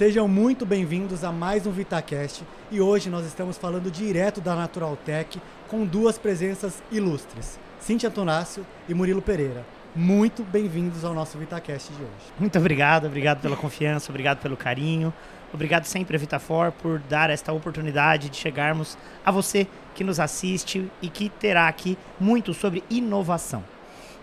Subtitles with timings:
[0.00, 5.38] Sejam muito bem-vindos a mais um VitaCast e hoje nós estamos falando direto da Naturaltech
[5.68, 9.62] com duas presenças ilustres, Cintia Antonácio e Murilo Pereira.
[9.94, 12.32] Muito bem-vindos ao nosso VitaCast de hoje.
[12.38, 15.12] Muito obrigado, obrigado pela confiança, obrigado pelo carinho.
[15.52, 20.90] Obrigado sempre a Vitafor por dar esta oportunidade de chegarmos a você que nos assiste
[21.02, 23.62] e que terá aqui muito sobre inovação.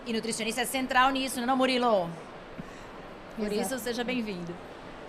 [0.04, 2.10] E nutricionista é central nisso, não, Murilo?
[3.36, 3.60] Por Exato.
[3.60, 4.52] isso, seja bem-vindo.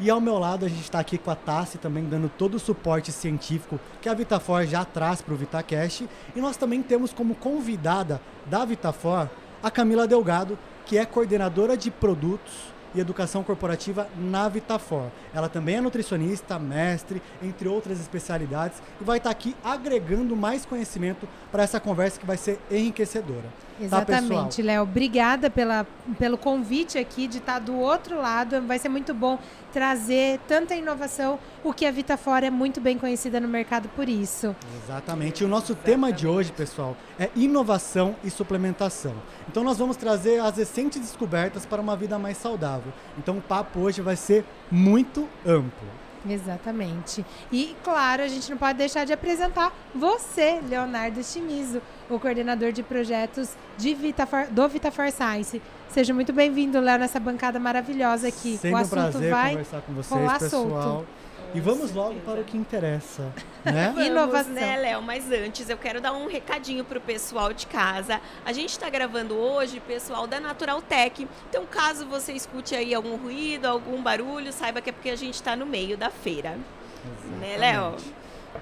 [0.01, 2.59] E ao meu lado, a gente está aqui com a Tassi também dando todo o
[2.59, 6.07] suporte científico que a Vitafor já traz para o VitaCast.
[6.33, 9.27] E nós também temos como convidada da Vitafor
[9.61, 12.53] a Camila Delgado, que é coordenadora de produtos
[12.95, 15.07] e educação corporativa na Vitafor.
[15.33, 21.27] Ela também é nutricionista, mestre, entre outras especialidades, e vai estar aqui agregando mais conhecimento
[21.51, 23.68] para essa conversa que vai ser enriquecedora.
[23.79, 24.83] Tá, Exatamente, tá, Léo.
[24.83, 28.61] Obrigada pela, pelo convite aqui de estar do outro lado.
[28.61, 29.39] Vai ser muito bom
[29.71, 34.53] trazer tanta inovação, o que a Vitafora é muito bem conhecida no mercado por isso.
[34.83, 35.41] Exatamente.
[35.41, 35.85] E o nosso Exatamente.
[35.85, 39.13] tema de hoje, pessoal, é inovação e suplementação.
[39.47, 42.91] Então nós vamos trazer as recentes descobertas para uma vida mais saudável.
[43.17, 45.98] Então o papo hoje vai ser muito amplo.
[46.27, 47.25] Exatamente.
[47.51, 52.83] E, claro, a gente não pode deixar de apresentar você, Leonardo Chimizo, o coordenador de
[52.83, 55.61] projetos de Vitafor, do VitaFor Science.
[55.89, 58.57] Seja muito bem-vindo, Léo, nessa bancada maravilhosa aqui.
[58.57, 60.81] Sempre o assunto um prazer vai conversar com vocês, pessoal.
[60.81, 61.07] Solto.
[61.53, 63.33] E vamos logo para o que interessa,
[63.65, 63.91] né?
[63.93, 64.53] vamos, Inovação.
[64.53, 65.01] né, Léo?
[65.01, 68.21] Mas antes, eu quero dar um recadinho para o pessoal de casa.
[68.45, 71.27] A gente está gravando hoje, pessoal da Natural Tech.
[71.49, 75.35] Então, caso você escute aí algum ruído, algum barulho, saiba que é porque a gente
[75.35, 76.57] está no meio da feira.
[77.05, 77.39] Exatamente.
[77.39, 77.95] Né, Léo?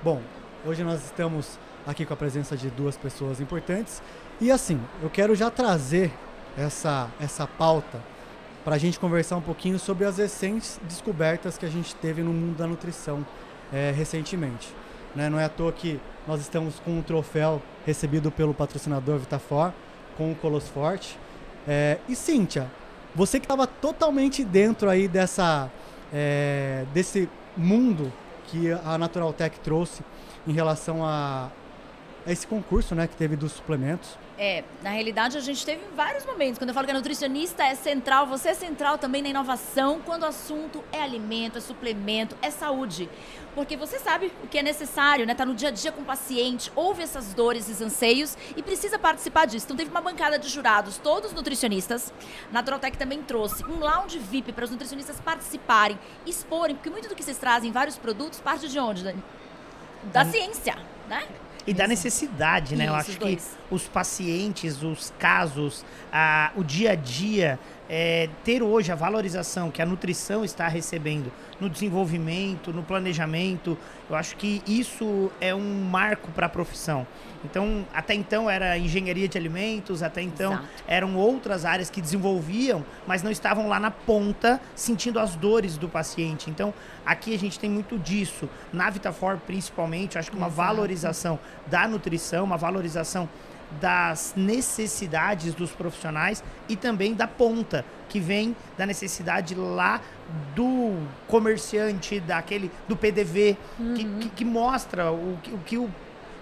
[0.01, 0.21] Bom,
[0.65, 4.01] hoje nós estamos aqui com a presença de duas pessoas importantes.
[4.39, 6.11] E assim, eu quero já trazer
[6.57, 8.01] essa, essa pauta
[8.67, 12.33] para a gente conversar um pouquinho sobre as recentes descobertas que a gente teve no
[12.33, 13.25] mundo da nutrição
[13.71, 14.67] é, recentemente.
[15.15, 15.29] Né?
[15.29, 19.71] Não é à toa que nós estamos com um troféu recebido pelo patrocinador Vitafor,
[20.17, 21.17] com o Colos Forte.
[21.65, 22.69] É, e Cíntia,
[23.15, 25.71] você que estava totalmente dentro aí dessa,
[26.11, 28.11] é, desse mundo
[28.47, 30.03] que a Natural Tech trouxe
[30.45, 31.49] em relação a,
[32.25, 34.17] a esse concurso né, que teve dos suplementos.
[34.39, 36.59] É, na realidade a gente teve vários momentos.
[36.59, 40.23] Quando eu falo que a nutricionista é central, você é central também na inovação, quando
[40.23, 43.09] o assunto é alimento, é suplemento, é saúde.
[43.55, 45.33] Porque você sabe o que é necessário, né?
[45.33, 48.99] Tá no dia a dia com o paciente, ouve essas dores, esses anseios e precisa
[48.99, 49.65] participar disso.
[49.65, 52.13] Então teve uma bancada de jurados, todos nutricionistas.
[52.51, 57.23] Naturaltech também trouxe um lounge VIP para os nutricionistas participarem, exporem, porque muito do que
[57.23, 59.23] vocês trazem, vários produtos, parte de onde, Dani?
[60.13, 60.31] Da hum.
[60.31, 60.77] ciência,
[61.09, 61.27] né?
[61.67, 62.85] E da necessidade, né?
[62.85, 63.39] Isso, Eu acho que
[63.69, 69.81] os pacientes, os casos, a, o dia a dia, é, ter hoje a valorização que
[69.81, 73.77] a nutrição está recebendo no desenvolvimento, no planejamento,
[74.09, 77.07] eu acho que isso é um marco para a profissão.
[77.43, 80.67] Então, até então era engenharia de alimentos, até então Exato.
[80.87, 85.87] eram outras áreas que desenvolviam, mas não estavam lá na ponta sentindo as dores do
[85.87, 86.49] paciente.
[86.49, 86.73] Então,
[87.05, 88.49] aqui a gente tem muito disso.
[88.71, 90.61] Na Vitafor, principalmente, acho que uma Exato.
[90.61, 93.29] valorização da nutrição, uma valorização
[93.79, 100.01] das necessidades dos profissionais e também da ponta, que vem da necessidade lá
[100.55, 100.95] do
[101.27, 103.93] comerciante, daquele do PDV, uhum.
[103.93, 105.89] que, que, que, mostra o, o que o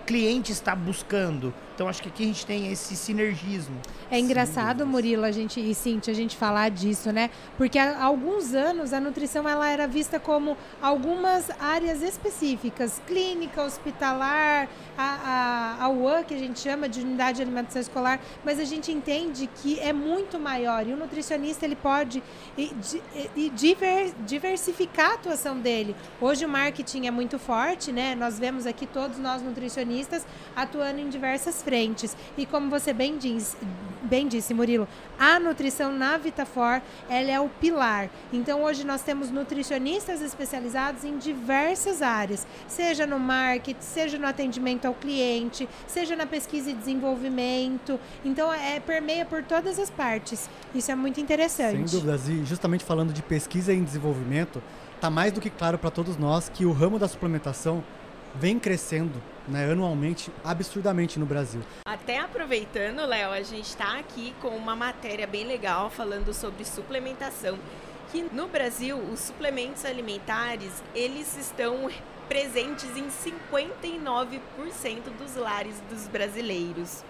[0.05, 1.53] cliente está buscando.
[1.75, 3.75] Então acho que aqui a gente tem esse sinergismo.
[4.09, 7.29] É engraçado, Murilo, a gente e Cintia, a gente falar disso, né?
[7.57, 14.69] Porque há alguns anos a nutrição ela era vista como algumas áreas específicas, clínica, hospitalar,
[14.97, 18.63] a, a, a UAN, que a gente chama de unidade de alimentação escolar, mas a
[18.63, 22.23] gente entende que é muito maior e o nutricionista ele pode
[22.57, 22.71] e,
[23.35, 25.93] e diver, diversificar a atuação dele.
[26.21, 28.15] Hoje o marketing é muito forte, né?
[28.15, 30.25] Nós vemos aqui todos nós nutricionistas
[30.55, 32.15] atuando em diversas frentes.
[32.37, 33.57] E como você bem, diz,
[34.03, 34.87] bem disse, Murilo,
[35.19, 38.09] a nutrição na Vitafor, ela é o pilar.
[38.31, 44.85] Então hoje nós temos nutricionistas especializados em diversas áreas, seja no marketing, seja no atendimento
[44.85, 47.99] ao cliente, seja na pesquisa e desenvolvimento.
[48.23, 50.47] Então é permeia por todas as partes.
[50.73, 51.89] Isso é muito interessante.
[51.89, 52.29] Sem dúvidas.
[52.29, 54.61] E justamente falando de pesquisa e desenvolvimento,
[54.95, 57.83] está mais do que claro para todos nós que o ramo da suplementação
[58.35, 61.61] vem crescendo né, anualmente absurdamente no Brasil.
[61.85, 67.57] Até aproveitando, Léo, a gente está aqui com uma matéria bem legal falando sobre suplementação.
[68.11, 71.89] Que no Brasil, os suplementos alimentares, eles estão
[72.29, 74.39] presentes em 59%
[75.17, 77.03] dos lares dos brasileiros.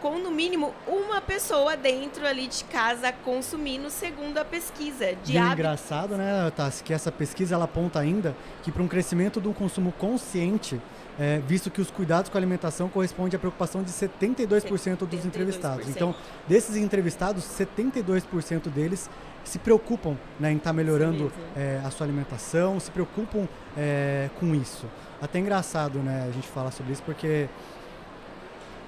[0.00, 5.14] com no mínimo uma pessoa dentro ali de casa consumindo, segundo a pesquisa.
[5.24, 8.88] De e é engraçado, né, Tassi, que essa pesquisa ela aponta ainda que para um
[8.88, 10.80] crescimento do consumo consciente,
[11.18, 15.88] é, visto que os cuidados com a alimentação correspondem à preocupação de 72%, dos entrevistados.
[15.88, 16.14] Então,
[16.48, 19.10] desses entrevistados, 72% deles
[19.44, 24.54] se preocupam né, em estar tá melhorando é, a sua alimentação, se preocupam é, com
[24.54, 24.86] isso.
[25.20, 27.48] Até engraçado, né, a gente falar sobre isso, porque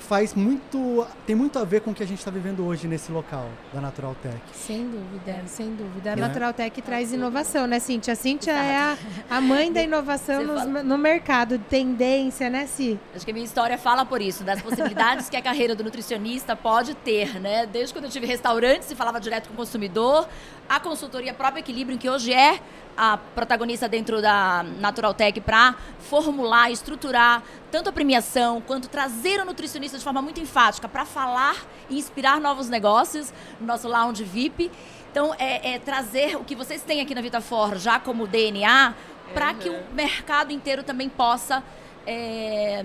[0.03, 1.07] faz muito.
[1.27, 3.81] tem muito a ver com o que a gente está vivendo hoje nesse local da
[3.81, 4.37] Natural Tech.
[4.53, 5.43] Sem dúvida, é.
[5.47, 6.13] sem dúvida.
[6.13, 6.23] A né?
[6.23, 8.13] Natural Tech traz inovação, né, Cintia?
[8.13, 8.99] A Cintia é a,
[9.31, 12.99] a mãe da inovação no, no mercado, tendência, né, Si?
[13.15, 16.57] Acho que a minha história fala por isso, das possibilidades que a carreira do nutricionista
[16.57, 17.67] pode ter, né?
[17.67, 20.29] Desde quando eu tive restaurantes e falava direto com o consumidor,
[20.69, 22.61] a consultoria próprio equilíbrio, que hoje é
[22.97, 27.43] a protagonista dentro da Natural Tech para formular, estruturar
[27.73, 31.57] tanto a premiação quanto trazer o nutricionista de forma muito enfática para falar
[31.89, 34.71] e inspirar novos negócios no nosso lounge VIP.
[35.11, 38.95] Então, é, é trazer o que vocês têm aqui na VitaFor já como DNA
[39.33, 39.59] para uhum.
[39.59, 41.65] que o mercado inteiro também possa
[42.07, 42.85] é,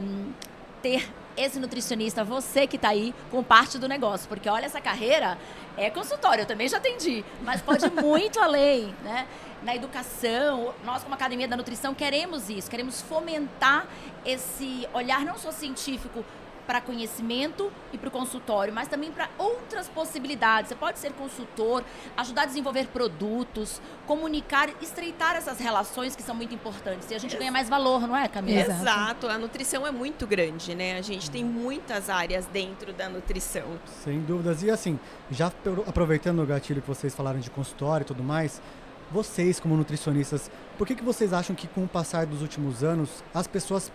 [0.82, 4.28] ter esse nutricionista, você que está aí, com parte do negócio.
[4.28, 5.38] Porque olha, essa carreira
[5.78, 9.28] é consultório, eu também já atendi, mas pode ir muito além, né?
[9.64, 13.88] Na educação, nós como Academia da Nutrição queremos isso, queremos fomentar
[14.26, 16.24] esse olhar não só científico
[16.68, 20.70] para conhecimento e para o consultório, mas também para outras possibilidades.
[20.70, 21.84] Você pode ser consultor,
[22.18, 27.10] ajudar a desenvolver produtos, comunicar, estreitar essas relações que são muito importantes.
[27.10, 28.60] E a gente ganha mais valor, não é, Camila?
[28.60, 29.28] Exato.
[29.28, 30.98] A nutrição é muito grande, né?
[30.98, 33.80] A gente tem muitas áreas dentro da nutrição.
[34.04, 34.62] Sem dúvidas.
[34.62, 35.00] E assim,
[35.32, 35.52] já
[35.88, 38.62] aproveitando o gatilho que vocês falaram de consultório e tudo mais,
[39.10, 43.24] vocês como nutricionistas, por que, que vocês acham que com o passar dos últimos anos
[43.34, 43.92] as pessoas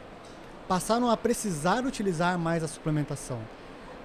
[0.72, 3.38] passaram a precisar utilizar mais a suplementação?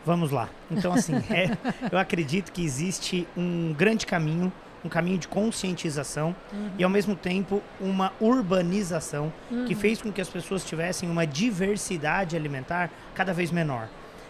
[0.06, 0.50] Vamos lá.
[0.70, 1.58] Então, assim, é,
[1.90, 4.52] eu acredito que existe um grande caminho,
[4.84, 6.72] um caminho de conscientização uhum.
[6.78, 9.64] e, ao mesmo tempo, uma urbanização uhum.
[9.64, 13.88] que fez com que as pessoas tivessem uma diversidade alimentar cada vez menor.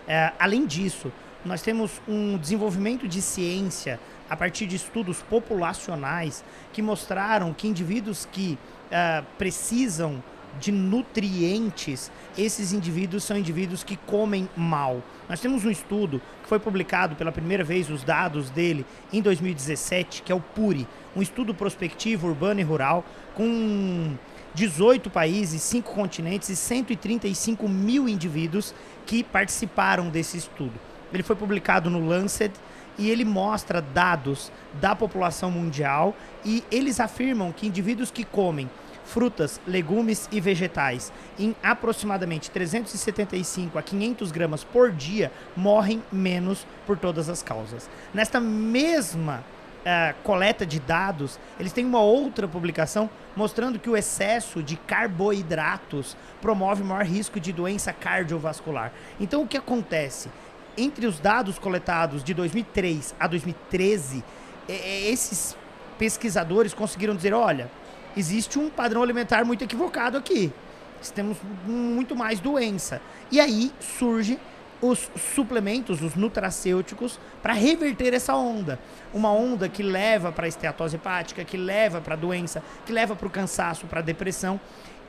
[0.08, 1.12] É, além disso,
[1.44, 4.00] nós temos um desenvolvimento de ciência
[4.30, 8.60] a partir de estudos populacionais que mostraram que indivíduos que
[8.92, 10.22] uh, precisam
[10.60, 15.02] de nutrientes, esses indivíduos são indivíduos que comem mal.
[15.30, 20.22] Nós temos um estudo que foi publicado pela primeira vez, os dados dele, em 2017,
[20.22, 24.16] que é o PURI, um estudo prospectivo urbano e rural, com
[24.54, 28.74] 18 países, 5 continentes e 135 mil indivíduos
[29.06, 30.74] que participaram desse estudo.
[31.14, 32.52] Ele foi publicado no Lancet
[32.98, 34.52] e ele mostra dados
[34.82, 38.70] da população mundial e eles afirmam que indivíduos que comem
[39.08, 46.98] frutas, legumes e vegetais em aproximadamente 375 a 500 gramas por dia morrem menos por
[46.98, 47.90] todas as causas.
[48.14, 49.44] Nesta mesma
[49.80, 56.18] uh, coleta de dados, eles têm uma outra publicação mostrando que o excesso de carboidratos
[56.42, 58.92] promove maior risco de doença cardiovascular.
[59.20, 60.30] Então, o que acontece?
[60.78, 64.24] Entre os dados coletados de 2003 a 2013,
[64.68, 65.58] esses
[65.98, 67.70] pesquisadores conseguiram dizer: olha,
[68.18, 70.52] existe um padrão alimentar muito equivocado aqui.
[71.14, 73.02] Temos muito mais doença.
[73.32, 74.40] E aí surge
[74.82, 78.80] os suplementos, os nutracêuticos, para reverter essa onda.
[79.14, 83.16] Uma onda que leva para a esteatose hepática, que leva para a doença, que leva
[83.16, 84.60] para o cansaço, para a depressão.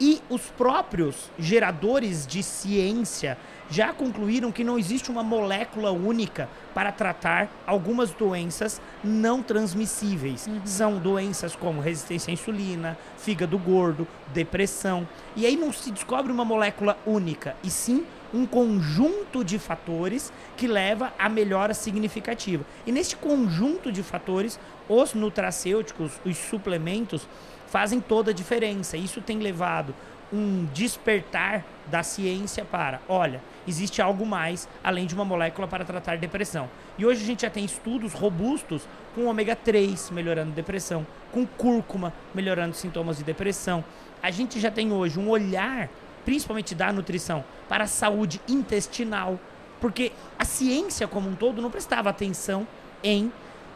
[0.01, 3.37] E os próprios geradores de ciência
[3.71, 10.47] já concluíram que não existe uma molécula única para tratar algumas doenças não transmissíveis.
[10.47, 10.61] Uhum.
[10.65, 15.07] São doenças como resistência à insulina, fígado gordo, depressão.
[15.37, 20.67] E aí não se descobre uma molécula única, e sim um conjunto de fatores que
[20.67, 22.65] leva a melhora significativa.
[22.87, 27.27] E neste conjunto de fatores, os nutracêuticos, os suplementos,
[27.67, 28.97] fazem toda a diferença.
[28.97, 29.95] Isso tem levado
[30.33, 36.19] um despertar da ciência para, olha, existe algo mais além de uma molécula para tratar
[36.19, 36.69] depressão.
[36.97, 42.13] E hoje a gente já tem estudos robustos com ômega 3 melhorando depressão, com cúrcuma
[42.35, 43.85] melhorando sintomas de depressão.
[44.23, 45.89] A gente já tem hoje um olhar,
[46.25, 49.39] principalmente da nutrição, para a saúde intestinal,
[49.81, 52.67] porque a ciência como um todo não prestava atenção
[53.03, 53.33] em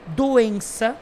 [0.08, 0.96] doença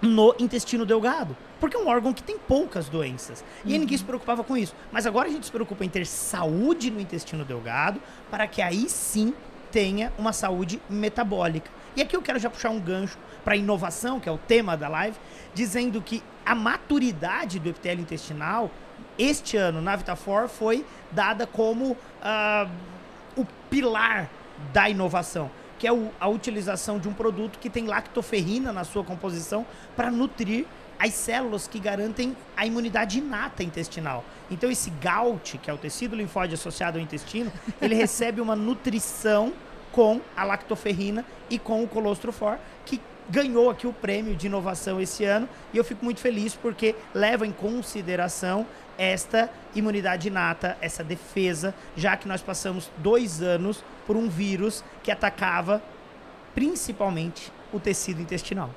[0.00, 1.36] no intestino delgado.
[1.58, 3.44] Porque é um órgão que tem poucas doenças.
[3.64, 3.80] E uhum.
[3.80, 4.74] ninguém se preocupava com isso.
[4.90, 8.88] Mas agora a gente se preocupa em ter saúde no intestino delgado, para que aí
[8.88, 9.34] sim
[9.70, 11.70] tenha uma saúde metabólica.
[11.96, 14.88] E aqui eu quero já puxar um gancho para inovação, que é o tema da
[14.88, 15.16] live,
[15.54, 18.70] dizendo que a maturidade do epitélio intestinal,
[19.18, 22.70] este ano na Vitafor, foi dada como uh,
[23.36, 24.30] o pilar
[24.72, 29.02] da inovação, que é o, a utilização de um produto que tem lactoferrina na sua
[29.02, 30.66] composição para nutrir
[30.98, 34.22] as células que garantem a imunidade inata intestinal.
[34.50, 39.54] Então esse GALT, que é o tecido linfóide associado ao intestino, ele recebe uma nutrição
[39.90, 45.24] com a lactoferrina e com o colostrofor, que ganhou aqui o prêmio de inovação esse
[45.24, 48.66] ano e eu fico muito feliz porque leva em consideração
[49.00, 55.10] esta imunidade inata, essa defesa, já que nós passamos dois anos por um vírus que
[55.10, 55.82] atacava
[56.54, 58.68] principalmente o tecido intestinal.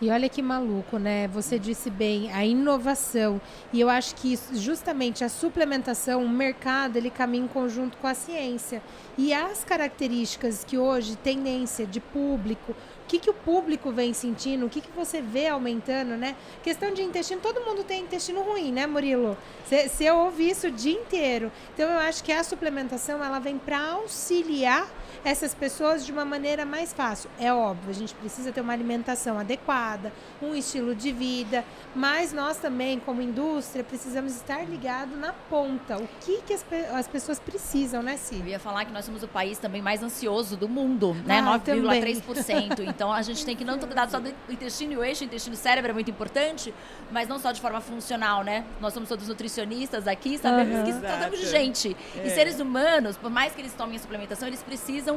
[0.00, 1.26] E olha que maluco, né?
[1.28, 3.40] Você disse bem, a inovação.
[3.72, 8.14] E eu acho que justamente a suplementação, o mercado, ele caminha em conjunto com a
[8.14, 8.82] ciência.
[9.16, 14.68] E as características que hoje, tendência de público, que, que o público vem sentindo, o
[14.68, 16.36] que, que você vê aumentando, né?
[16.62, 19.36] Questão de intestino, todo mundo tem intestino ruim, né, Murilo?
[19.66, 21.50] Você eu ouvi isso o dia inteiro.
[21.74, 24.88] Então eu acho que a suplementação ela vem para auxiliar
[25.26, 27.28] essas pessoas de uma maneira mais fácil.
[27.36, 31.64] É óbvio, a gente precisa ter uma alimentação adequada, um estilo de vida,
[31.96, 35.98] mas nós também, como indústria, precisamos estar ligados na ponta.
[35.98, 36.64] O que, que as,
[36.94, 38.42] as pessoas precisam, né, Cid?
[38.42, 41.40] Eu ia falar que nós somos o país também mais ansioso do mundo, né?
[41.40, 42.86] Ah, 9,3%.
[42.86, 45.54] então a gente tem que não cuidar só do intestino e o eixo, o intestino
[45.54, 46.72] e cérebro é muito importante,
[47.10, 48.64] mas não só de forma funcional, né?
[48.80, 50.84] Nós somos todos nutricionistas aqui, sabemos uhum.
[50.84, 51.96] que tratamos de gente.
[52.16, 52.28] É.
[52.28, 55.15] E seres humanos, por mais que eles tomem a suplementação, eles precisam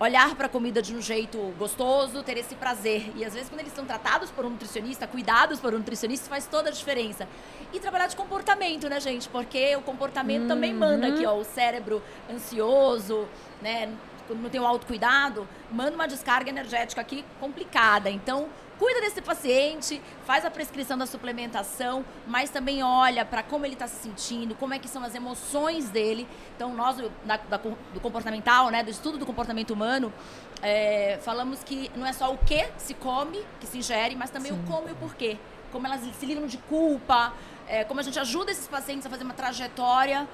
[0.00, 3.12] olhar para a comida de um jeito gostoso, ter esse prazer.
[3.16, 6.46] E às vezes, quando eles são tratados por um nutricionista, cuidados por um nutricionista, faz
[6.46, 7.28] toda a diferença.
[7.72, 9.28] E trabalhar de comportamento, né, gente?
[9.28, 10.48] Porque o comportamento uhum.
[10.48, 13.28] também manda aqui, ó, o cérebro ansioso,
[13.60, 13.92] né?
[14.26, 18.10] Quando não tem o autocuidado, manda uma descarga energética aqui complicada.
[18.10, 18.48] Então,
[18.82, 23.86] cuida desse paciente, faz a prescrição da suplementação, mas também olha para como ele está
[23.86, 26.26] se sentindo, como é que são as emoções dele.
[26.56, 30.12] Então, nós, da, da, do comportamental, né, do estudo do comportamento humano,
[30.60, 34.50] é, falamos que não é só o que se come, que se ingere, mas também
[34.50, 34.60] Sim.
[34.60, 35.38] o como e o porquê.
[35.70, 37.32] Como elas se livram de culpa,
[37.68, 40.28] é, como a gente ajuda esses pacientes a fazer uma trajetória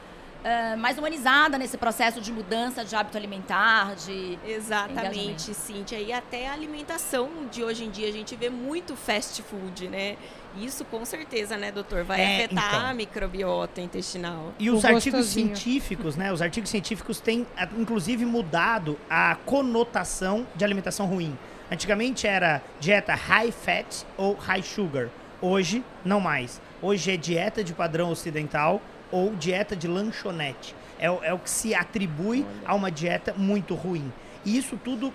[0.45, 5.99] uh, mais humanizada nesse processo de mudança de hábito alimentar, de Exatamente, Cíntia.
[5.99, 10.17] E até a alimentação de hoje em dia, a gente vê muito fast food, né?
[10.57, 12.87] Isso com certeza, né, doutor, vai é, afetar então.
[12.87, 14.53] a microbiota intestinal.
[14.59, 15.55] E os o artigos gostosinho.
[15.55, 16.33] científicos, né?
[16.33, 21.39] Os artigos científicos têm, inclusive, mudado a conotação de alimentação ruim.
[21.71, 25.11] Antigamente era dieta high fat ou high sugar.
[25.41, 26.61] Hoje, não mais.
[26.81, 28.81] Hoje é dieta de padrão ocidental
[29.11, 30.75] ou dieta de lanchonete.
[30.99, 34.13] É, é o que se atribui a uma dieta muito ruim.
[34.45, 35.13] E isso tudo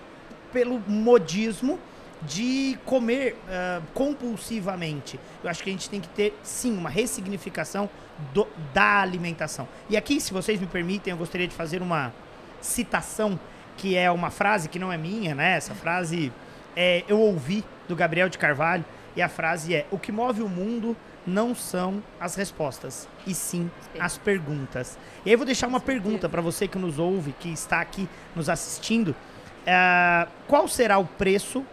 [0.51, 1.79] pelo modismo
[2.21, 5.19] de comer uh, compulsivamente.
[5.43, 7.89] Eu acho que a gente tem que ter, sim, uma ressignificação
[8.33, 9.67] do, da alimentação.
[9.89, 12.13] E aqui, se vocês me permitem, eu gostaria de fazer uma
[12.61, 13.37] citação,
[13.75, 15.57] que é uma frase que não é minha, né?
[15.57, 16.31] Essa frase
[16.75, 18.85] é, eu ouvi do Gabriel de Carvalho,
[19.15, 23.69] e a frase é: O que move o mundo não são as respostas, e sim
[23.99, 24.97] as perguntas.
[25.25, 28.07] E aí eu vou deixar uma pergunta para você que nos ouve, que está aqui
[28.35, 29.09] nos assistindo.
[29.09, 31.65] Uh, qual será o preço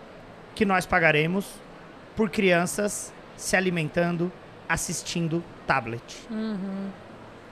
[0.54, 1.46] que nós pagaremos
[2.16, 4.30] por crianças se alimentando
[4.68, 6.26] assistindo tablet?
[6.30, 6.90] Uhum.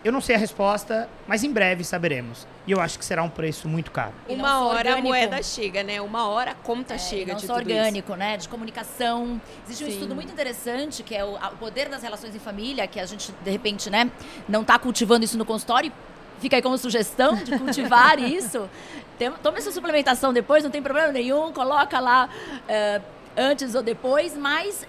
[0.04, 2.46] Eu não sei a resposta, mas em breve saberemos.
[2.66, 4.12] E eu acho que será um preço muito caro.
[4.28, 4.98] Uma hora orgânico.
[4.98, 6.00] a moeda chega, né?
[6.00, 8.18] Uma hora a conta é, chega não de só orgânico, isso.
[8.18, 8.36] né?
[8.36, 9.40] De comunicação.
[9.64, 9.90] Existe Sim.
[9.90, 13.06] um estudo muito interessante que é o, o, poder das relações em família, que a
[13.06, 14.10] gente, de repente, né,
[14.48, 15.92] não está cultivando isso no consultório.
[16.40, 18.70] Fica aí como sugestão de cultivar isso.
[19.18, 21.52] Tem, tome essa suplementação depois, não tem problema nenhum.
[21.52, 23.02] Coloca lá uh,
[23.36, 24.86] antes ou depois, mas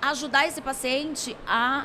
[0.00, 1.84] ajudar esse paciente a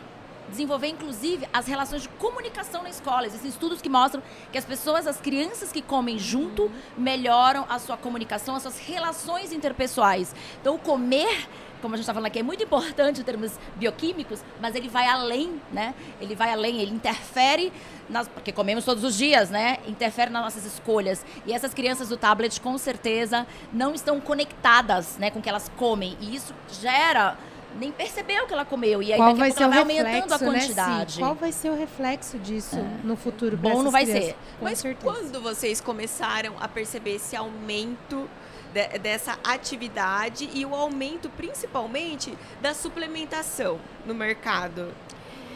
[0.49, 3.25] desenvolver, inclusive, as relações de comunicação na escola.
[3.25, 4.21] Existem estudos que mostram
[4.51, 9.51] que as pessoas, as crianças que comem junto, melhoram a sua comunicação, as suas relações
[9.51, 10.35] interpessoais.
[10.61, 11.47] Então, o comer
[11.83, 15.05] como a gente está falando aqui, é muito importante em termos bioquímicos, mas ele vai
[15.05, 15.93] além, né?
[16.21, 17.73] Ele vai além, ele interfere,
[18.09, 19.79] nas, porque comemos todos os dias, né?
[19.85, 21.25] Interfere nas nossas escolhas.
[21.45, 25.69] E essas crianças do tablet, com certeza, não estão conectadas né, com o que elas
[25.75, 26.17] comem.
[26.21, 27.37] E isso gera
[27.79, 29.01] nem percebeu que ela comeu.
[29.01, 31.19] E aí Qual vai ser ela vai reflexo, aumentando a né, quantidade.
[31.19, 33.05] Né, Qual vai ser o reflexo disso é.
[33.05, 33.57] no futuro?
[33.57, 34.25] Bom não vai crianças?
[34.25, 34.35] ser.
[34.59, 35.13] Com Mas certeza.
[35.13, 38.29] quando vocês começaram a perceber esse aumento
[38.73, 44.93] de, dessa atividade e o aumento principalmente da suplementação no mercado?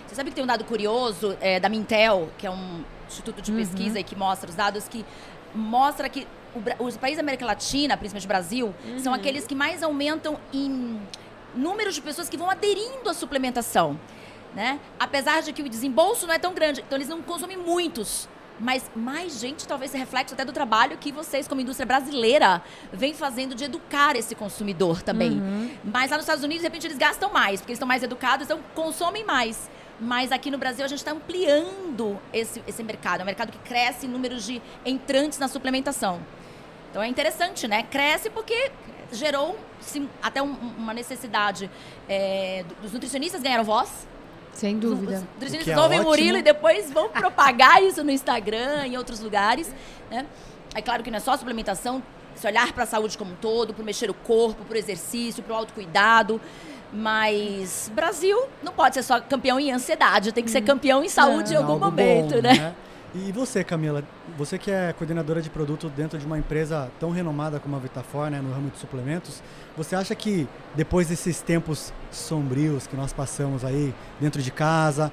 [0.07, 3.51] Você sabe que tem um dado curioso é, da Mintel, que é um instituto de
[3.51, 3.57] uhum.
[3.57, 5.05] pesquisa que mostra os dados que
[5.53, 8.99] mostra que o, os países da América Latina, principalmente o Brasil, uhum.
[8.99, 10.99] são aqueles que mais aumentam em
[11.55, 13.99] números de pessoas que vão aderindo à suplementação.
[14.55, 14.79] Né?
[14.99, 18.27] Apesar de que o desembolso não é tão grande, então eles não consomem muitos
[18.59, 22.61] mas mais gente talvez se reflexo até do trabalho que vocês, como indústria brasileira,
[22.91, 25.31] vem fazendo de educar esse consumidor também.
[25.31, 25.71] Uhum.
[25.83, 28.45] Mas lá nos Estados Unidos, de repente, eles gastam mais, porque eles estão mais educados,
[28.45, 29.69] então consomem mais.
[29.99, 33.21] Mas aqui no Brasil a gente está ampliando esse, esse mercado.
[33.21, 36.19] É um mercado que cresce em números de entrantes na suplementação.
[36.89, 37.83] Então é interessante, né?
[37.83, 38.71] Cresce porque
[39.11, 41.69] gerou sim, até um, uma necessidade.
[42.07, 44.07] É, dos nutricionistas ganharam voz.
[44.53, 45.17] Sem dúvida.
[45.17, 49.19] Os nutricionistas é ouvem o Murilo e depois vão propagar isso no Instagram, em outros
[49.19, 49.73] lugares.
[50.09, 50.25] Né?
[50.73, 52.01] É claro que não é só suplementação,
[52.35, 55.43] se olhar para a saúde como um todo, para mexer o corpo, para o exercício,
[55.43, 56.41] para o autocuidado.
[56.91, 60.65] Mas Brasil não pode ser só campeão em ansiedade, tem que ser uhum.
[60.65, 62.53] campeão em saúde em algum momento, bom, né?
[62.53, 62.75] né?
[63.25, 64.03] E você, Camila,
[64.37, 68.29] você que é coordenadora de produto dentro de uma empresa tão renomada como a Vitafor,
[68.29, 69.41] né, no ramo de suplementos,
[69.75, 75.11] você acha que depois desses tempos sombrios que nós passamos aí dentro de casa,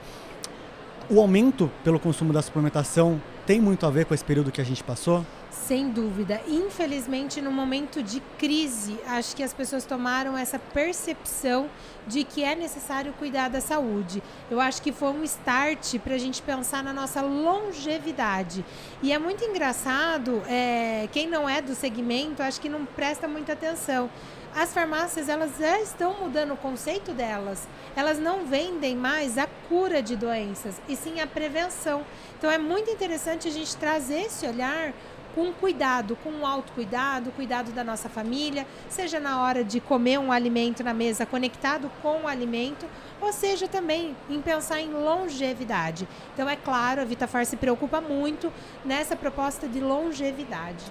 [1.09, 4.65] o aumento pelo consumo da suplementação tem muito a ver com esse período que a
[4.65, 5.25] gente passou?
[5.55, 6.43] Sem dúvida.
[6.47, 11.71] Infelizmente, no momento de crise, acho que as pessoas tomaram essa percepção
[12.07, 14.23] de que é necessário cuidar da saúde.
[14.51, 18.63] Eu acho que foi um start para a gente pensar na nossa longevidade.
[19.03, 23.55] E é muito engraçado, é, quem não é do segmento, acho que não presta muita
[23.55, 24.11] atenção
[24.55, 27.67] as farmácias elas já estão mudando o conceito delas.
[27.97, 32.07] Elas não vendem mais a cura de doenças, e sim a prevenção.
[32.39, 34.93] Então é muito interessante a gente trazer esse olhar
[35.35, 40.31] com cuidado, com um autocuidado, cuidado da nossa família, seja na hora de comer um
[40.31, 42.87] alimento na mesa conectado com o alimento,
[43.21, 46.07] ou seja também em pensar em longevidade.
[46.33, 48.53] Então é claro, a Vitafar se preocupa muito
[48.85, 50.85] nessa proposta de longevidade.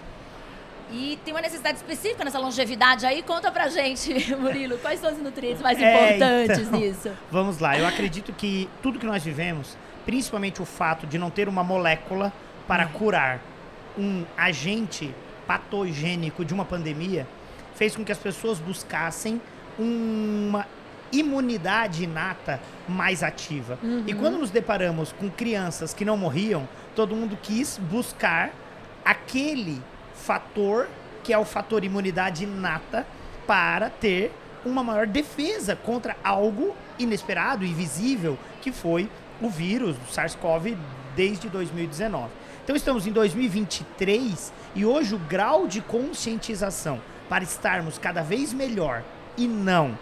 [0.92, 3.24] E tem uma necessidade específica nessa longevidade aí?
[3.24, 7.12] Conta pra gente, Murilo, quais são os nutrientes mais é, importantes então, nisso?
[7.32, 11.48] Vamos lá, eu acredito que tudo que nós vivemos, principalmente o fato de não ter
[11.48, 12.32] uma molécula
[12.68, 13.40] para curar
[13.98, 15.14] um agente
[15.48, 17.28] patogênico de uma pandemia,
[17.76, 19.42] fez com que as pessoas buscassem
[19.78, 20.66] uma
[21.12, 23.78] imunidade inata mais ativa.
[23.84, 24.04] Uhum.
[24.08, 28.52] E quando nos deparamos com crianças que não morriam, todo mundo quis buscar
[29.06, 29.82] aquele
[30.16, 30.88] fator
[31.24, 33.06] que é o fator imunidade inata
[33.48, 34.32] para ter
[34.66, 39.10] uma maior defesa contra algo inesperado e visível que foi
[39.42, 40.78] o vírus do SARS-CoV
[41.16, 42.30] desde 2019.
[42.64, 49.04] Então estamos em 2023 e hoje o grau de conscientização para estarmos cada vez melhor
[49.38, 49.98] e não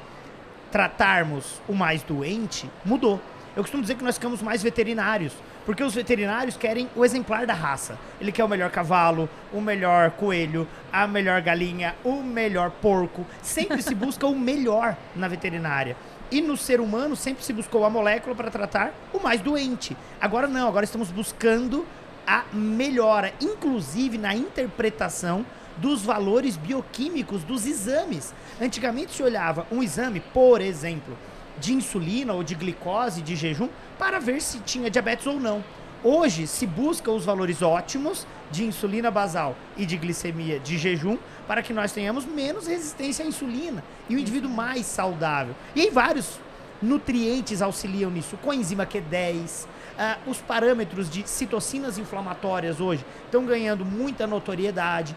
[0.72, 3.20] tratarmos o mais doente mudou.
[3.56, 5.34] Eu costumo dizer que nós ficamos mais veterinários,
[5.66, 7.98] porque os veterinários querem o exemplar da raça.
[8.20, 13.26] Ele quer o melhor cavalo, o melhor coelho, a melhor galinha, o melhor porco.
[13.42, 15.98] Sempre se busca o melhor na veterinária.
[16.32, 19.98] E no ser humano sempre se buscou a molécula para tratar o mais doente.
[20.22, 21.86] Agora não, agora estamos buscando
[22.26, 25.46] a melhora, inclusive na interpretação
[25.78, 28.34] dos valores bioquímicos dos exames.
[28.62, 31.18] Antigamente se olhava um exame, por exemplo,
[31.58, 35.64] de insulina ou de glicose de jejum para ver se tinha diabetes ou não.
[36.04, 41.62] Hoje se busca os valores ótimos de insulina basal e de glicemia de jejum para
[41.62, 45.56] que nós tenhamos menos resistência à insulina e o indivíduo mais saudável.
[45.76, 46.40] E aí vários
[46.82, 54.26] nutrientes auxiliam nisso, coenzima Q10, uh, os parâmetros de citocinas inflamatórias hoje estão ganhando muita
[54.28, 55.16] notoriedade.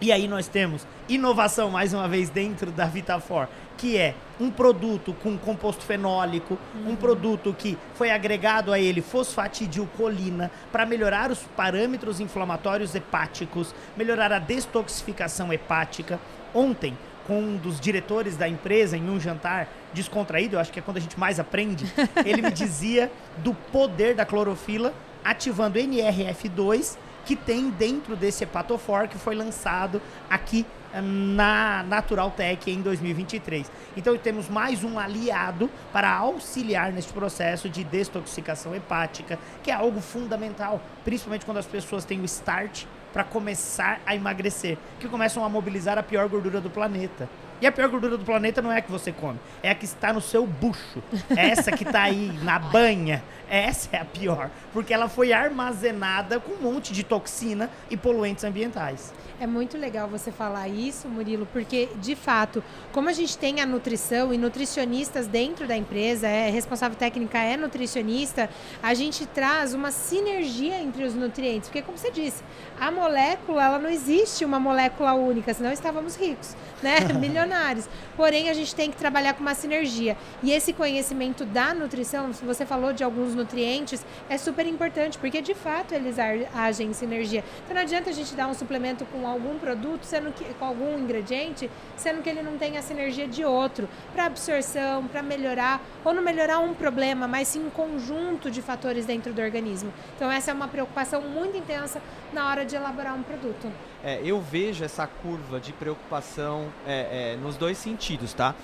[0.00, 3.46] E aí nós temos inovação mais uma vez dentro da Vitafor,
[3.78, 6.90] que é um produto com composto fenólico, uhum.
[6.90, 14.32] um produto que foi agregado a ele fosfatidilcolina para melhorar os parâmetros inflamatórios hepáticos, melhorar
[14.32, 16.18] a destoxificação hepática.
[16.52, 20.82] Ontem, com um dos diretores da empresa em um jantar descontraído, eu acho que é
[20.82, 21.84] quando a gente mais aprende,
[22.24, 24.92] ele me dizia do poder da clorofila
[25.24, 32.70] ativando NRF2 que tem dentro desse Hepatofor que foi lançado aqui eh, na Natural Tech
[32.70, 33.70] em 2023.
[33.96, 40.00] Então temos mais um aliado para auxiliar neste processo de destoxicação hepática, que é algo
[40.00, 45.48] fundamental, principalmente quando as pessoas têm o start para começar a emagrecer, que começam a
[45.48, 47.28] mobilizar a pior gordura do planeta.
[47.62, 49.84] E a pior gordura do planeta não é a que você come, é a que
[49.84, 51.00] está no seu bucho.
[51.30, 53.22] É essa que está aí na banha.
[53.48, 58.42] Essa é a pior, porque ela foi armazenada com um monte de toxina e poluentes
[58.42, 59.12] ambientais.
[59.38, 63.66] É muito legal você falar isso, Murilo, porque de fato, como a gente tem a
[63.66, 68.48] nutrição e nutricionistas dentro da empresa, é responsável técnica é nutricionista,
[68.82, 72.42] a gente traz uma sinergia entre os nutrientes, porque como você disse,
[72.80, 77.00] a molécula, ela não existe uma molécula única, senão estávamos ricos, né?
[77.18, 77.88] Milionários.
[78.16, 80.16] Porém, a gente tem que trabalhar com uma sinergia.
[80.42, 85.40] E esse conhecimento da nutrição, se você falou de alguns nutrientes, é super importante, porque
[85.42, 86.16] de fato eles
[86.54, 87.42] agem em sinergia.
[87.64, 90.98] Então não adianta a gente dar um suplemento com algum produto, sendo que, com algum
[90.98, 96.14] ingrediente, sendo que ele não tem a sinergia de outro, para absorção, para melhorar, ou
[96.14, 99.92] não melhorar um problema, mas sim um conjunto de fatores dentro do organismo.
[100.14, 102.00] Então essa é uma preocupação muito intensa
[102.32, 103.72] na hora de elaborar um produto.
[104.04, 108.54] É, eu vejo essa curva de preocupação é, é, nos dois sentidos, tá?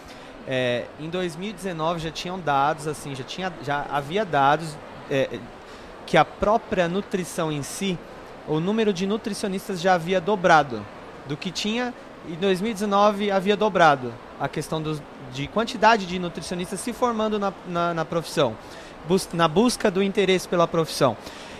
[0.46, 4.76] É, em 2019 já tinham dados, assim, já, tinha, já havia dados
[5.10, 5.38] é,
[6.06, 7.98] que a própria nutrição em si,
[8.46, 10.84] o número de nutricionistas já havia dobrado.
[11.26, 11.92] Do que tinha
[12.26, 17.94] em 2019 havia dobrado a questão dos, de quantidade de nutricionistas se formando na, na,
[17.94, 18.56] na profissão,
[19.06, 21.16] bus na busca do interesse pela profissão.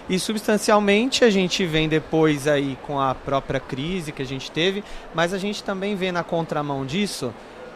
[0.08, 4.82] E substancialmente a gente vem depois aí com a própria crise que a gente teve,
[5.14, 7.32] mas a gente também vê na contramão disso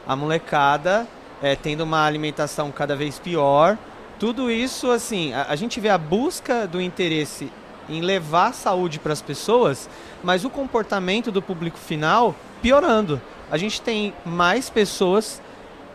[0.06, 1.06] a molecada
[1.42, 3.76] é, tendo uma alimentação cada vez pior.
[4.18, 7.52] Tudo isso, assim, a, a gente vê a busca do interesse
[7.86, 9.90] em levar saúde para as pessoas,
[10.22, 13.20] mas o comportamento do público final piorando.
[13.50, 15.42] A gente tem mais pessoas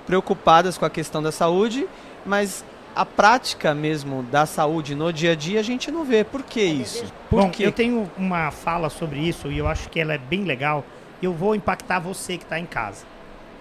[0.06, 1.88] preocupadas com a questão da saúde,
[2.26, 2.64] mas
[2.98, 6.24] a prática mesmo da saúde no dia a dia a gente não vê.
[6.24, 7.06] Por que isso?
[7.30, 7.64] Por Bom, quê?
[7.64, 10.84] eu tenho uma fala sobre isso e eu acho que ela é bem legal.
[11.22, 13.06] Eu vou impactar você que está em casa.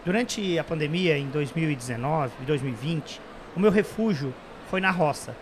[0.06, 3.20] Durante a pandemia, em 2019 e 2020,
[3.54, 4.32] o meu refúgio
[4.70, 5.36] foi na roça.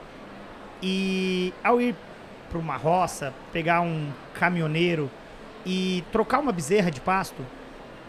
[0.82, 1.94] E ao ir
[2.50, 5.08] para uma roça, pegar um caminhoneiro
[5.64, 7.46] e trocar uma bezerra de pasto,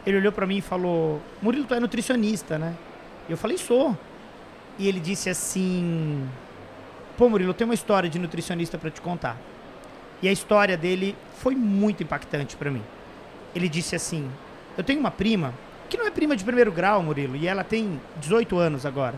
[0.04, 2.74] ele olhou para mim e falou: Murilo, tu é nutricionista, né?
[3.30, 3.96] Eu falei: sou.
[4.78, 6.28] E ele disse assim:
[7.18, 9.38] Pô, Murilo, eu tenho uma história de nutricionista para te contar.
[10.22, 12.84] E a história dele foi muito impactante para mim.
[13.56, 14.30] Ele disse assim:
[14.78, 15.54] Eu tenho uma prima
[15.90, 19.16] que não é prima de primeiro grau, Murilo, e ela tem 18 anos agora.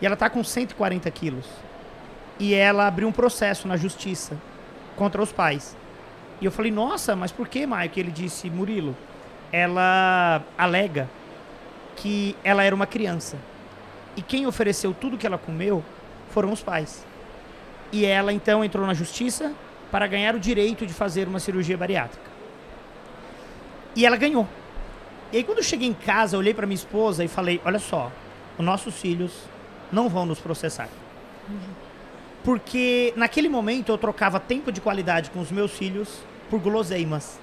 [0.00, 1.46] E ela está com 140 quilos.
[2.38, 4.36] E ela abriu um processo na justiça
[4.96, 5.76] contra os pais.
[6.40, 7.98] E eu falei, nossa, mas por que, Mike?
[7.98, 8.96] Ele disse, Murilo,
[9.52, 11.08] ela alega
[11.96, 13.36] que ela era uma criança.
[14.18, 15.80] E quem ofereceu tudo que ela comeu
[16.30, 17.06] foram os pais.
[17.92, 19.52] E ela então entrou na justiça
[19.92, 22.28] para ganhar o direito de fazer uma cirurgia bariátrica.
[23.94, 24.44] E ela ganhou.
[25.32, 27.78] E aí quando eu cheguei em casa, eu olhei para minha esposa e falei: "Olha
[27.78, 28.10] só,
[28.58, 29.32] os nossos filhos
[29.92, 30.88] não vão nos processar".
[32.42, 37.38] Porque naquele momento eu trocava tempo de qualidade com os meus filhos por guloseimas.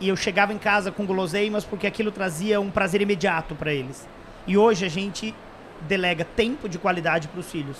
[0.00, 4.06] E eu chegava em casa com guloseimas porque aquilo trazia um prazer imediato para eles.
[4.46, 5.34] E hoje a gente
[5.82, 7.76] delega tempo de qualidade para os filhos.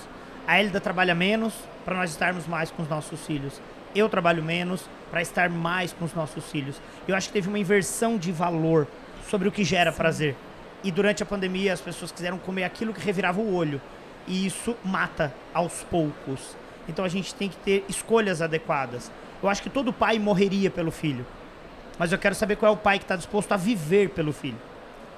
[0.46, 1.54] A Elida trabalha menos
[1.84, 3.60] para nós estarmos mais com os nossos filhos.
[3.94, 6.80] Eu trabalho menos para estar mais com os nossos filhos.
[7.06, 8.86] Eu acho que teve uma inversão de valor
[9.28, 9.96] sobre o que gera Sim.
[9.96, 10.36] prazer.
[10.82, 13.80] E durante a pandemia as pessoas quiseram comer aquilo que revirava o olho.
[14.26, 16.56] E isso mata aos poucos.
[16.88, 19.10] Então a gente tem que ter escolhas adequadas.
[19.42, 21.24] Eu acho que todo pai morreria pelo filho.
[21.98, 24.58] Mas eu quero saber qual é o pai que está disposto a viver pelo filho.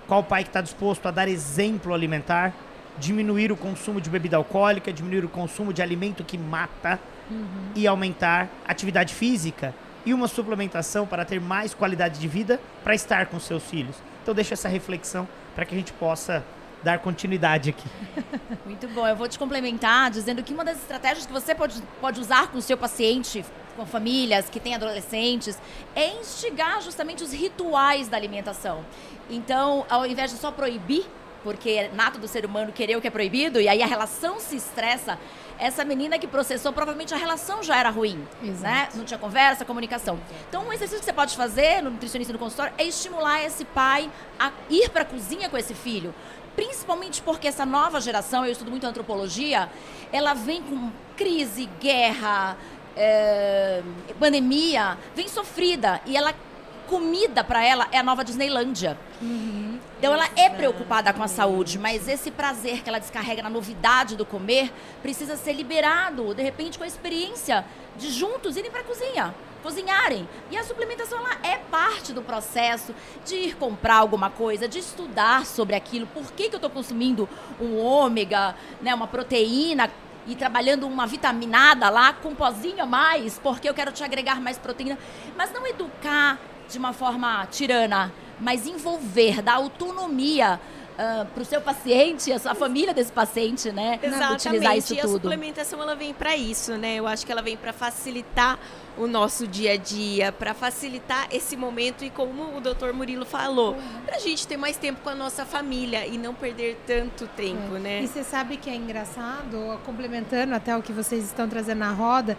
[0.06, 2.54] Qual o pai que está disposto a dar exemplo alimentar,
[2.98, 6.98] diminuir o consumo de bebida alcoólica, diminuir o consumo de alimento que mata
[7.30, 7.70] uhum.
[7.74, 12.94] e aumentar a atividade física e uma suplementação para ter mais qualidade de vida para
[12.94, 13.96] estar com seus filhos.
[14.22, 16.44] Então deixa essa reflexão para que a gente possa
[16.82, 17.88] dar continuidade aqui.
[18.64, 19.06] Muito bom.
[19.06, 22.58] Eu vou te complementar dizendo que uma das estratégias que você pode, pode usar com
[22.58, 23.44] o seu paciente,
[23.76, 25.58] com famílias que têm adolescentes,
[25.94, 28.84] é instigar justamente os rituais da alimentação.
[29.28, 31.04] Então, ao invés de só proibir,
[31.46, 34.40] porque é nato do ser humano querer o que é proibido, e aí a relação
[34.40, 35.16] se estressa,
[35.60, 38.16] essa menina que processou, provavelmente a relação já era ruim.
[38.42, 38.48] Né?
[38.50, 38.64] Exato.
[38.64, 38.88] Né?
[38.96, 40.18] Não tinha conversa, comunicação.
[40.48, 44.10] Então, um exercício que você pode fazer no nutricionista no consultório é estimular esse pai
[44.40, 46.12] a ir para a cozinha com esse filho.
[46.56, 49.70] Principalmente porque essa nova geração, eu estudo muito antropologia,
[50.12, 52.56] ela vem com crise, guerra,
[52.96, 53.82] é,
[54.18, 56.00] pandemia, vem sofrida.
[56.06, 56.34] E ela
[56.86, 58.98] comida para ela é a nova Disneylândia.
[59.20, 59.78] Uhum.
[59.98, 64.14] Então ela é preocupada com a saúde, mas esse prazer que ela descarrega na novidade
[64.14, 64.72] do comer
[65.02, 67.64] precisa ser liberado, de repente com a experiência
[67.96, 70.28] de juntos irem para a cozinha, cozinharem.
[70.50, 72.94] E a suplementação ela é parte do processo
[73.24, 77.26] de ir comprar alguma coisa, de estudar sobre aquilo, por que, que eu estou consumindo
[77.58, 79.90] um ômega, né, uma proteína
[80.26, 84.40] e trabalhando uma vitaminada lá com um pozinho a mais, porque eu quero te agregar
[84.40, 84.98] mais proteína,
[85.36, 90.60] mas não educar de uma forma tirana, mas envolver, dar autonomia
[90.94, 93.98] uh, para o seu paciente, a sua família desse paciente, né?
[94.02, 94.48] Exatamente.
[94.48, 95.12] Utilizar isso e a tudo.
[95.12, 96.96] suplementação ela vem para isso, né?
[96.96, 98.58] Eu acho que ela vem para facilitar
[98.98, 103.76] o nosso dia a dia, para facilitar esse momento e como o doutor Murilo falou,
[104.06, 107.76] para a gente ter mais tempo com a nossa família e não perder tanto tempo,
[107.76, 107.78] É.
[107.78, 108.02] né?
[108.02, 112.38] E você sabe que é engraçado, complementando até o que vocês estão trazendo na roda,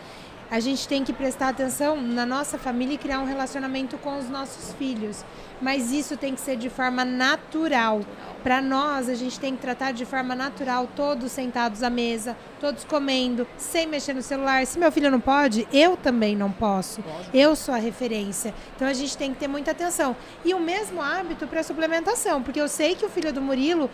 [0.49, 4.29] a gente tem que prestar atenção na nossa família e criar um relacionamento com os
[4.29, 5.23] nossos filhos.
[5.61, 8.01] Mas isso tem que ser de forma natural.
[8.43, 12.85] Para nós, a gente tem que tratar de forma natural, todos sentados à mesa, todos
[12.85, 14.65] comendo, sem mexer no celular.
[14.65, 17.03] Se meu filho não pode, eu também não posso.
[17.33, 18.53] Eu sou a referência.
[18.75, 20.15] Então a gente tem que ter muita atenção.
[20.45, 23.89] E o mesmo hábito para suplementação, porque eu sei que o filho do Murilo,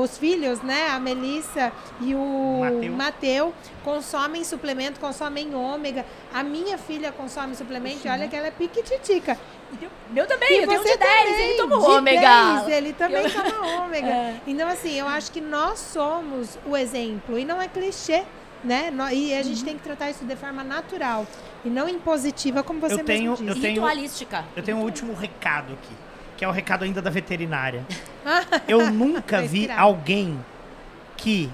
[0.00, 2.60] os filhos, né, a Melissa e o
[2.96, 3.52] Mateu.
[3.82, 6.04] Consomem suplemento, consomem ômega.
[6.32, 9.38] A minha filha consome suplemento e olha que ela é piquititica.
[10.10, 12.20] Meu também, E eu tenho um de 10, também, ele toma de ômega.
[12.20, 14.06] 10, ele também Eu- toma ômega.
[14.10, 14.36] É.
[14.46, 17.38] Então, assim, eu acho que nós somos o exemplo.
[17.38, 18.24] E não é clichê,
[18.64, 18.92] né?
[19.12, 21.26] E a gente tem que tratar isso de forma natural.
[21.64, 23.60] E não impositiva, como você Eu tenho- mesmo eu disse.
[23.66, 24.44] tenho- Ritualística.
[24.56, 25.94] Eu tenho um último recado aqui,
[26.36, 27.84] que é o recado ainda da veterinária.
[28.66, 30.44] Eu nunca vi alguém
[31.16, 31.48] que,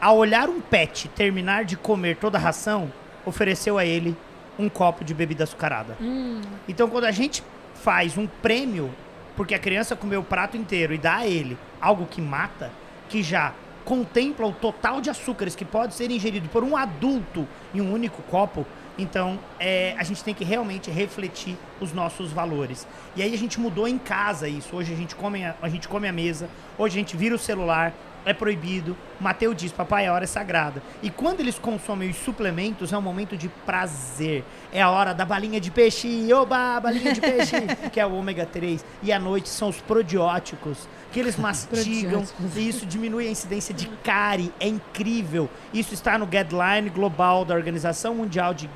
[0.00, 2.90] ao olhar um pet terminar de comer toda a ração,
[3.24, 4.16] ofereceu a ele
[4.58, 5.96] um copo de bebida açucarada.
[6.00, 7.42] Hum, Então, quando a gente
[7.74, 8.90] faz um prêmio,
[9.36, 12.70] porque a criança comeu o prato inteiro e dá a ele algo que mata,
[13.08, 13.52] que já
[13.84, 18.20] contempla o total de açúcares que pode ser ingerido por um adulto em um único
[18.22, 18.66] copo,
[18.98, 22.86] então é, a gente tem que realmente refletir os nossos valores.
[23.14, 24.74] E aí a gente mudou em casa isso.
[24.74, 27.38] Hoje a gente come a, a gente come a mesa, hoje a gente vira o
[27.38, 27.92] celular,
[28.26, 28.96] é proibido.
[29.20, 30.82] Mateu diz, papai, a hora é sagrada.
[31.00, 34.44] E quando eles consomem os suplementos, é um momento de prazer.
[34.72, 37.54] É a hora da balinha de peixe, oba, balinha de peixe,
[37.92, 38.84] que é o ômega 3.
[39.00, 42.24] E à noite são os probióticos, que eles mastigam.
[42.56, 44.52] E isso diminui a incidência de cárie.
[44.58, 45.48] É incrível.
[45.72, 48.68] Isso está no guideline global da Organização Mundial de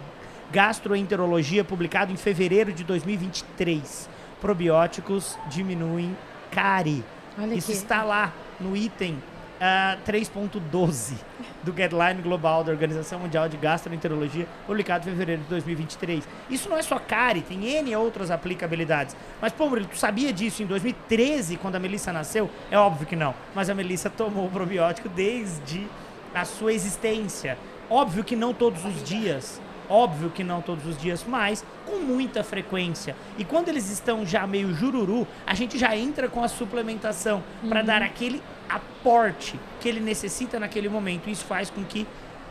[0.52, 4.08] Gastroenterologia, publicado em fevereiro de 2023.
[4.40, 6.16] Probióticos diminuem
[6.52, 7.04] cárie.
[7.36, 7.80] olha Isso aqui.
[7.80, 9.18] está lá no item
[9.60, 11.14] ah, 3.12
[11.62, 16.26] do Guideline Global da Organização Mundial de Gastroenterologia, publicado em fevereiro de 2023.
[16.48, 19.14] Isso não é só cárie, tem N outras aplicabilidades.
[19.40, 22.50] Mas, pô, Murilo, tu sabia disso em 2013, quando a Melissa nasceu?
[22.70, 23.34] É óbvio que não.
[23.54, 25.86] Mas a Melissa tomou o probiótico desde
[26.34, 27.58] a sua existência.
[27.88, 29.60] Óbvio que não todos os dias.
[29.88, 33.16] Óbvio que não todos os dias, mas com muita frequência.
[33.36, 37.82] E quando eles estão já meio jururu, a gente já entra com a suplementação para
[37.82, 41.28] dar aquele aporte que ele necessita naquele momento.
[41.28, 42.06] Isso faz com que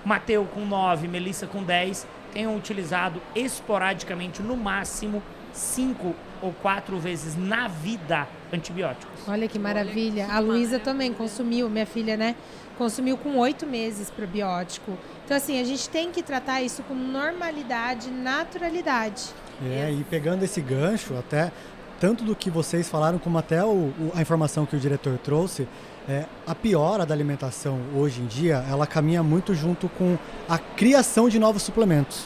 [0.05, 7.35] Mateu com 9, Melissa com 10 tenham utilizado esporadicamente, no máximo, 5 ou 4 vezes
[7.35, 9.27] na vida antibióticos.
[9.27, 10.25] Olha que maravilha.
[10.25, 12.35] que a Luísa também consumiu, minha filha, né?
[12.77, 14.97] Consumiu com oito meses probiótico.
[15.25, 19.23] Então, assim, a gente tem que tratar isso com normalidade, naturalidade.
[19.65, 21.51] É, e pegando esse gancho, até
[21.99, 25.67] tanto do que vocês falaram, como até o, o- a informação que o diretor trouxe,
[26.09, 30.17] é, a piora da alimentação hoje em dia, ela caminha muito junto com
[30.49, 32.25] a criação de novos suplementos.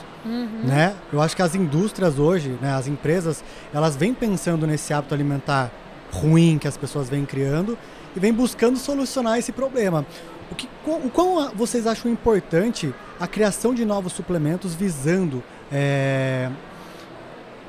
[0.66, 0.96] Né?
[1.12, 3.44] Eu acho que as indústrias hoje, né, as empresas,
[3.74, 5.70] elas vêm pensando nesse hábito alimentar
[6.14, 7.78] ruim que as pessoas vêm criando
[8.16, 10.06] e vêm buscando solucionar esse problema.
[10.50, 16.50] O, que, o quão vocês acham importante a criação de novos suplementos visando é,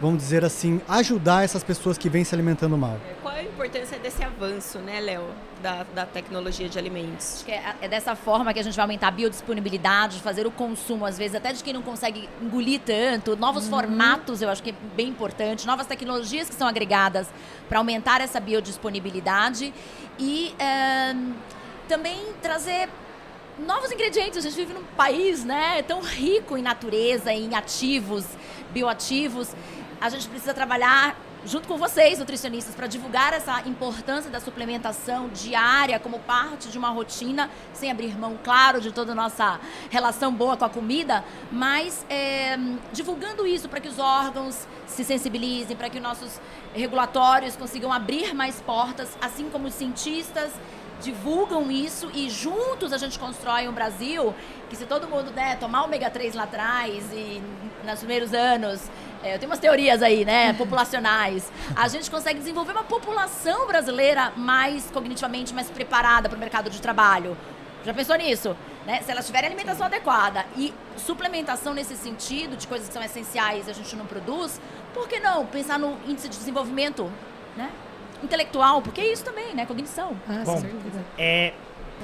[0.00, 2.98] vamos dizer assim, ajudar essas pessoas que vêm se alimentando mal.
[3.22, 5.24] Qual é a importância desse avanço, né, Léo,
[5.62, 7.36] da, da tecnologia de alimentos?
[7.36, 10.50] Acho que é, é dessa forma que a gente vai aumentar a biodisponibilidade, fazer o
[10.50, 13.36] consumo, às vezes, até de quem não consegue engolir tanto.
[13.36, 15.66] Novos formatos, eu acho que é bem importante.
[15.66, 17.28] Novas tecnologias que são agregadas
[17.68, 19.72] para aumentar essa biodisponibilidade.
[20.18, 21.14] E eh,
[21.88, 22.88] também trazer
[23.58, 24.38] novos ingredientes.
[24.38, 28.24] A gente vive num país né, tão rico em natureza, em ativos,
[28.72, 29.54] bioativos.
[30.00, 35.98] A gente precisa trabalhar junto com vocês, nutricionistas, para divulgar essa importância da suplementação diária
[35.98, 40.56] como parte de uma rotina, sem abrir mão, claro, de toda a nossa relação boa
[40.56, 42.58] com a comida, mas é,
[42.92, 46.40] divulgando isso para que os órgãos se sensibilizem, para que os nossos
[46.72, 50.50] regulatórios consigam abrir mais portas, assim como os cientistas
[51.02, 54.34] divulgam isso e juntos a gente constrói um Brasil
[54.70, 57.42] que se todo mundo né, tomar ômega 3 lá atrás e
[57.84, 58.88] nos primeiros anos,
[59.24, 64.32] é, eu tenho umas teorias aí, né, populacionais, a gente consegue desenvolver uma população brasileira
[64.36, 67.36] mais cognitivamente mais preparada para o mercado de trabalho.
[67.84, 68.54] Já pensou nisso?
[68.86, 69.00] Né?
[69.02, 73.70] Se elas tiverem alimentação adequada e suplementação nesse sentido, de coisas que são essenciais e
[73.70, 74.60] a gente não produz,
[74.92, 77.10] por que não pensar no índice de desenvolvimento,
[77.56, 77.70] né?
[78.22, 79.66] intelectual, porque é isso também, né?
[79.66, 80.16] Cognição.
[80.28, 81.04] Ah, Bom, certeza.
[81.18, 81.52] É,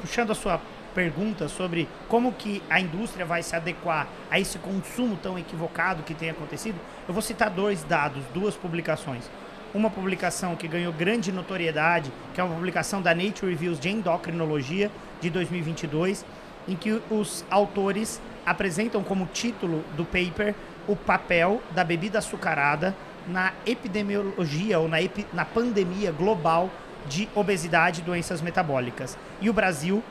[0.00, 0.60] puxando a sua
[0.94, 6.14] pergunta sobre como que a indústria vai se adequar a esse consumo tão equivocado que
[6.14, 9.24] tem acontecido, eu vou citar dois dados, duas publicações.
[9.72, 14.90] Uma publicação que ganhou grande notoriedade, que é uma publicação da Nature Reviews de Endocrinologia
[15.20, 16.24] de 2022,
[16.66, 20.54] em que os autores apresentam como título do paper
[20.88, 22.96] o papel da bebida açucarada
[23.28, 26.68] na epidemiologia ou na, epi- na pandemia global
[27.08, 29.16] de obesidade e doenças metabólicas.
[29.40, 30.02] E o Brasil,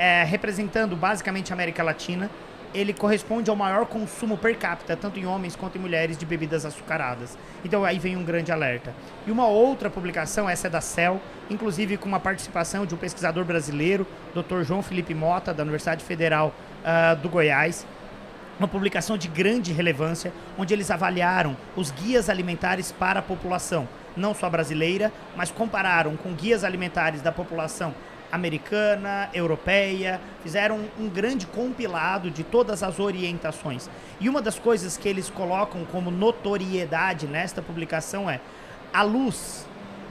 [0.00, 2.30] é, representando basicamente a América Latina,
[2.72, 6.64] ele corresponde ao maior consumo per capita, tanto em homens quanto em mulheres, de bebidas
[6.64, 7.36] açucaradas.
[7.62, 8.94] Então aí vem um grande alerta.
[9.26, 13.44] E uma outra publicação, essa é da CEL, inclusive com uma participação de um pesquisador
[13.44, 14.62] brasileiro, Dr.
[14.62, 17.86] João Felipe Mota, da Universidade Federal ah, do Goiás,
[18.58, 23.86] uma publicação de grande relevância, onde eles avaliaram os guias alimentares para a população,
[24.16, 27.94] não só brasileira, mas compararam com guias alimentares da população
[28.30, 33.88] americana, europeia, fizeram um grande compilado de todas as orientações.
[34.20, 38.40] E uma das coisas que eles colocam como notoriedade nesta publicação é
[38.92, 39.66] a luz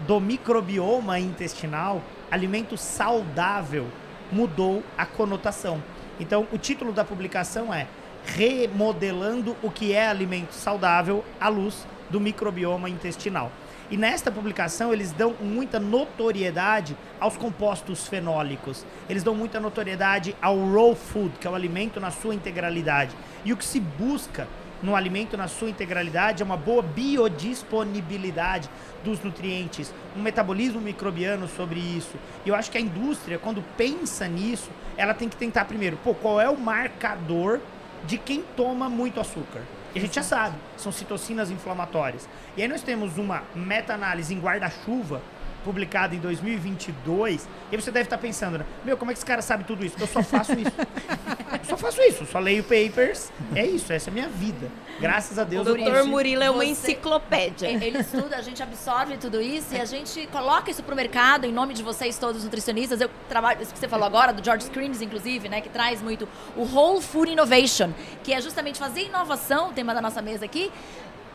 [0.07, 2.01] do microbioma intestinal,
[2.31, 3.87] alimento saudável,
[4.31, 5.81] mudou a conotação.
[6.19, 7.87] Então, o título da publicação é
[8.25, 13.51] Remodelando o que é alimento saudável à luz do microbioma intestinal.
[13.91, 18.85] E nesta publicação eles dão muita notoriedade aos compostos fenólicos.
[19.09, 23.15] Eles dão muita notoriedade ao raw food, que é o alimento na sua integralidade.
[23.43, 24.47] E o que se busca
[24.83, 28.69] no alimento na sua integralidade é uma boa biodisponibilidade
[29.03, 32.15] dos nutrientes, um metabolismo microbiano sobre isso.
[32.45, 36.13] E eu acho que a indústria, quando pensa nisso, ela tem que tentar primeiro, pô,
[36.13, 37.59] qual é o marcador
[38.05, 39.61] de quem toma muito açúcar?
[39.93, 42.29] E a gente já sabe, são citocinas inflamatórias.
[42.55, 45.21] E aí nós temos uma meta-análise em guarda-chuva,
[45.63, 48.65] publicada em 2022, e você deve estar pensando, né?
[48.83, 49.95] meu, como é que esse cara sabe tudo isso?
[49.99, 50.71] Eu só faço isso.
[50.77, 54.69] Eu só faço isso, só leio papers, é isso, essa é a minha vida.
[54.99, 57.67] Graças a Deus O doutor Murilo é uma Você- enciclopédia.
[57.83, 61.51] Ele estuda, a gente absorve tudo isso e a gente coloca isso pro mercado em
[61.51, 62.99] nome de vocês todos nutricionistas.
[62.99, 66.27] Eu trabalho, isso que você falou agora, do George Screens, inclusive, né, que traz muito
[66.55, 67.91] o Whole Food Innovation,
[68.23, 70.71] que é justamente fazer inovação, o tema da nossa mesa aqui,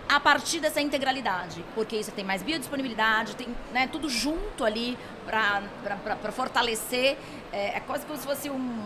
[0.08, 6.32] a partir dessa integralidade, porque isso tem mais biodisponibilidade, tem né, tudo junto ali para
[6.32, 7.16] fortalecer.
[7.52, 8.82] É, é quase como se fosse um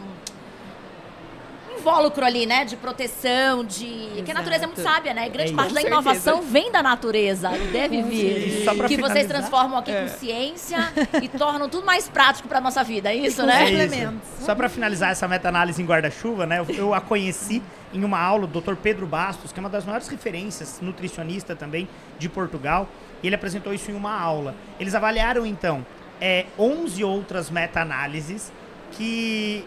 [1.78, 2.64] invólucro ali, né?
[2.64, 4.22] De proteção, de.
[4.24, 4.94] Que a natureza é muito Exato.
[4.96, 5.28] sábia, né?
[5.28, 5.74] Grande É parte isso.
[5.82, 8.64] da inovação vem da natureza, deve E vir.
[8.64, 10.78] só pra Que vocês finalizar- transformam aqui com ciência
[11.22, 13.70] e tornam tudo mais prático pra nossa vida, é isso, É né?
[13.70, 13.82] isso.
[13.82, 14.28] Complementos.
[14.40, 16.58] Só para finalizar essa meta-análise em guarda-chuva, né?
[16.60, 18.74] eu- Eu a conheci em uma aula do Dr.
[18.74, 22.88] Pedro Bastos, que é uma das maiores referências nutricionista também de Portugal,
[23.22, 24.54] e ele apresentou isso em uma aula.
[24.78, 25.84] Eles avaliaram então
[26.20, 28.52] é, 11 outras meta-análises
[28.92, 29.64] que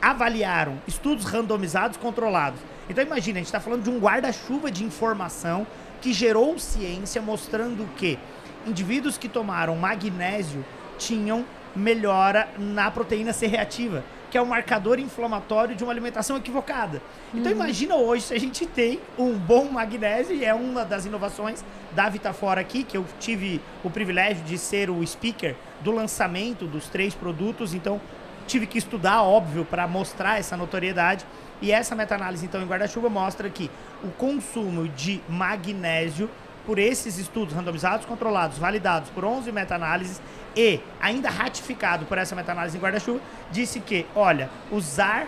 [0.00, 2.60] avaliaram estudos randomizados controlados.
[2.88, 5.66] Então imagina, a gente está falando de um guarda-chuva de informação
[6.00, 8.18] que gerou ciência mostrando que
[8.66, 10.64] indivíduos que tomaram magnésio
[10.98, 17.02] tinham melhora na proteína C reativa, que é o marcador inflamatório de uma alimentação equivocada.
[17.34, 21.62] Então imagina hoje se a gente tem um bom magnésio, e é uma das inovações
[21.92, 26.88] da Vitafora aqui, que eu tive o privilégio de ser o speaker do lançamento dos
[26.88, 28.00] três produtos, então
[28.46, 31.26] tive que estudar, óbvio, para mostrar essa notoriedade.
[31.60, 33.70] E essa meta-análise, então, em guarda-chuva, mostra que
[34.02, 36.28] o consumo de magnésio,
[36.66, 40.20] por esses estudos randomizados, controlados, validados por 11 meta-análises
[40.56, 43.20] e ainda ratificado por essa meta-análise em guarda-chuva,
[43.50, 45.26] disse que, olha, usar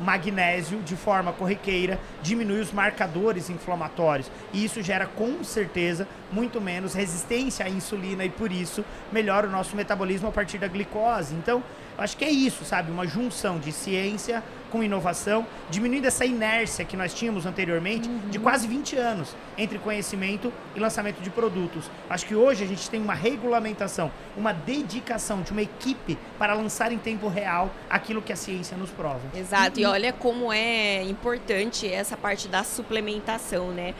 [0.00, 6.94] magnésio de forma corriqueira diminui os marcadores inflamatórios e isso gera com certeza muito menos
[6.94, 11.34] resistência à insulina e por isso melhora o nosso metabolismo a partir da glicose.
[11.34, 11.62] Então,
[11.96, 12.90] eu acho que é isso, sabe?
[12.90, 14.42] Uma junção de ciência
[14.74, 20.52] com inovação, diminuindo essa inércia que nós tínhamos anteriormente de quase 20 anos entre conhecimento
[20.74, 21.88] e lançamento de produtos.
[22.10, 26.90] Acho que hoje a gente tem uma regulamentação, uma dedicação de uma equipe para lançar
[26.90, 29.20] em tempo real aquilo que a ciência nos prova.
[29.32, 33.94] Exato, e olha como é importante essa parte da suplementação, né?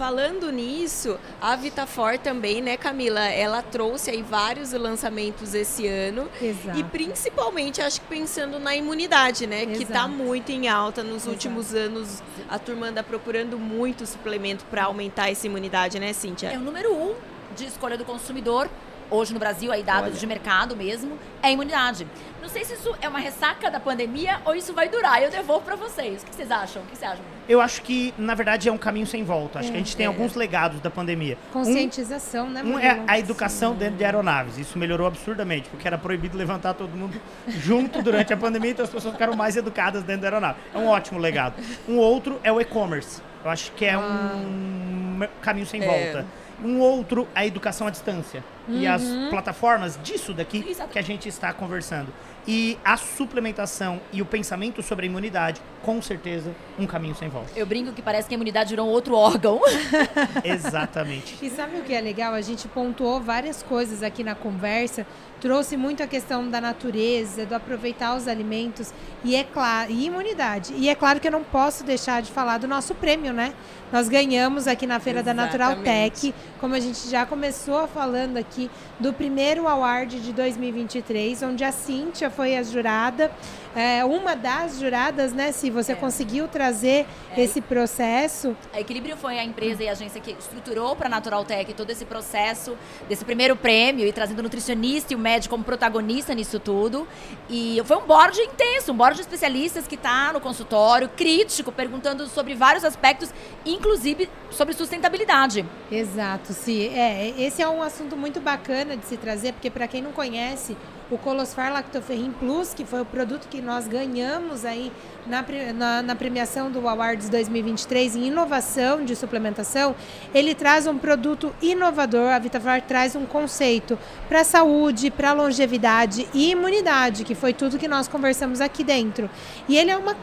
[0.00, 3.20] Falando nisso, a Vitafor também, né, Camila?
[3.20, 6.26] Ela trouxe aí vários lançamentos esse ano.
[6.40, 6.78] Exato.
[6.78, 9.66] E principalmente, acho que pensando na imunidade, né?
[9.66, 10.08] Que tá Exato.
[10.08, 11.32] muito em alta nos Exato.
[11.32, 12.22] últimos anos.
[12.48, 16.46] A turma anda procurando muito suplemento para aumentar essa imunidade, né, Cíntia?
[16.46, 17.14] É o número um
[17.54, 18.70] de escolha do consumidor.
[19.10, 20.18] Hoje no Brasil, aí dados Olha.
[20.18, 22.06] de mercado mesmo, é a imunidade.
[22.40, 25.22] Não sei se isso é uma ressaca da pandemia ou isso vai durar.
[25.22, 26.22] Eu devolvo para vocês.
[26.22, 26.82] O que vocês acham?
[26.82, 27.20] O que você acha?
[27.48, 29.58] Eu acho que, na verdade, é um caminho sem volta.
[29.58, 30.06] Acho é, que a gente tem é.
[30.06, 31.36] alguns legados da pandemia.
[31.52, 32.62] Conscientização, um, né?
[32.62, 33.78] Um é a educação Sim.
[33.78, 34.56] dentro de aeronaves.
[34.58, 38.90] Isso melhorou absurdamente, porque era proibido levantar todo mundo junto durante a pandemia, então as
[38.90, 40.58] pessoas ficaram mais educadas dentro da aeronave.
[40.72, 41.54] É um ótimo legado.
[41.88, 43.20] Um outro é o e-commerce.
[43.44, 44.00] Eu acho que é ah.
[44.00, 46.24] um caminho sem é.
[46.64, 48.44] Um outro, a educação à distância.
[48.68, 48.78] Uhum.
[48.78, 49.30] E as uhum.
[49.30, 50.90] plataformas disso daqui Exato.
[50.90, 52.12] que a gente está conversando.
[52.46, 57.50] E a suplementação e o pensamento sobre a imunidade, com certeza, um caminho sem volta.
[57.54, 59.60] Eu brinco que parece que a imunidade virou um outro órgão.
[60.42, 61.36] Exatamente.
[61.42, 62.32] E sabe o que é legal?
[62.32, 65.06] A gente pontuou várias coisas aqui na conversa,
[65.40, 68.92] trouxe muito a questão da natureza, do aproveitar os alimentos
[69.24, 70.74] e é claro, e imunidade.
[70.76, 73.54] E é claro que eu não posso deixar de falar do nosso prêmio, né?
[73.90, 75.58] Nós ganhamos aqui na Feira Exatamente.
[75.58, 78.70] da Natural Tech, como a gente já começou falando aqui,
[79.00, 83.32] do primeiro award de 2023, onde a Cíntia foi a jurada,
[83.74, 85.52] é, uma das juradas, né?
[85.52, 85.94] Se você é.
[85.94, 87.06] conseguiu trazer
[87.36, 87.40] é.
[87.40, 88.56] esse processo.
[88.72, 91.90] A Equilíbrio foi a empresa e a agência que estruturou para a Natural Tech todo
[91.90, 92.76] esse processo
[93.08, 97.06] desse primeiro prêmio e trazendo o nutricionista e o médico como protagonista nisso tudo.
[97.48, 102.26] E foi um board intenso, um board de especialistas que está no consultório, crítico, perguntando
[102.26, 103.32] sobre vários aspectos,
[103.64, 105.64] inclusive sobre sustentabilidade.
[105.90, 106.88] Exato, sim.
[106.88, 110.76] É, esse é um assunto muito bacana de se trazer, porque para quem não conhece,
[111.10, 114.92] o Colosfar Lactoferrin Plus, que foi o produto que nós ganhamos aí
[115.30, 119.94] na, na, na, premiação do Awards 2023 em inovação de suplementação,
[120.34, 122.32] ele traz um produto inovador.
[122.32, 123.96] A Vitafar traz um conceito
[124.28, 129.30] para saúde, para longevidade e imunidade, que foi tudo que nós conversamos aqui dentro.
[129.68, 130.16] E ele é uma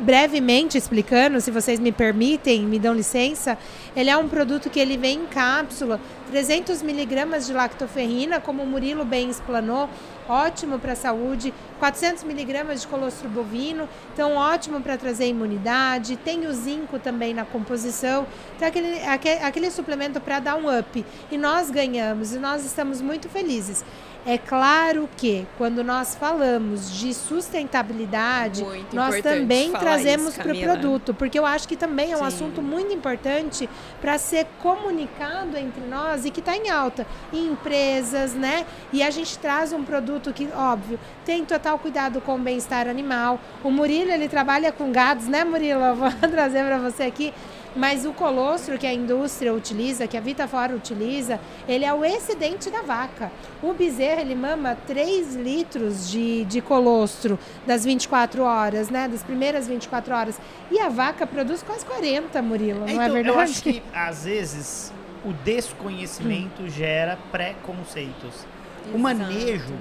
[0.00, 3.56] brevemente explicando, se vocês me permitem, me dão licença,
[3.96, 5.98] ele é um produto que ele vem em cápsula,
[6.30, 9.88] 300 miligramas de lactoferrina, como o Murilo bem explanou,
[10.28, 16.46] ótimo para a saúde, 400 miligramas de colostro bovino, então ótimo para trazer imunidade, tem
[16.46, 18.26] o zinco também na composição,
[18.56, 21.04] então aquele, aquele, aquele suplemento para dar um up.
[21.30, 23.84] E nós ganhamos e nós estamos muito felizes.
[24.26, 31.14] É claro que quando nós falamos de sustentabilidade, muito nós também trazemos para o produto,
[31.14, 32.26] porque eu acho que também é um Sim.
[32.26, 33.68] assunto muito importante
[34.00, 38.66] para ser comunicado entre nós e que está em alta em empresas, né?
[38.92, 43.40] E a gente traz um produto que, óbvio, tem total cuidado com o bem-estar animal.
[43.64, 45.80] O Murilo ele trabalha com gados, né, Murilo?
[45.90, 47.32] Eu vou trazer para você aqui.
[47.74, 52.68] Mas o colostro que a indústria utiliza, que a Vitafora utiliza, ele é o excedente
[52.68, 53.30] da vaca.
[53.62, 59.06] O bezerro, ele mama 3 litros de, de colostro das 24 horas, né?
[59.06, 60.40] Das primeiras 24 horas.
[60.70, 63.28] E a vaca produz quase 40, Murilo, é, não é então, verdade?
[63.28, 64.92] Eu acho que, às vezes,
[65.24, 68.46] o desconhecimento gera preconceitos.
[68.92, 69.74] O manejo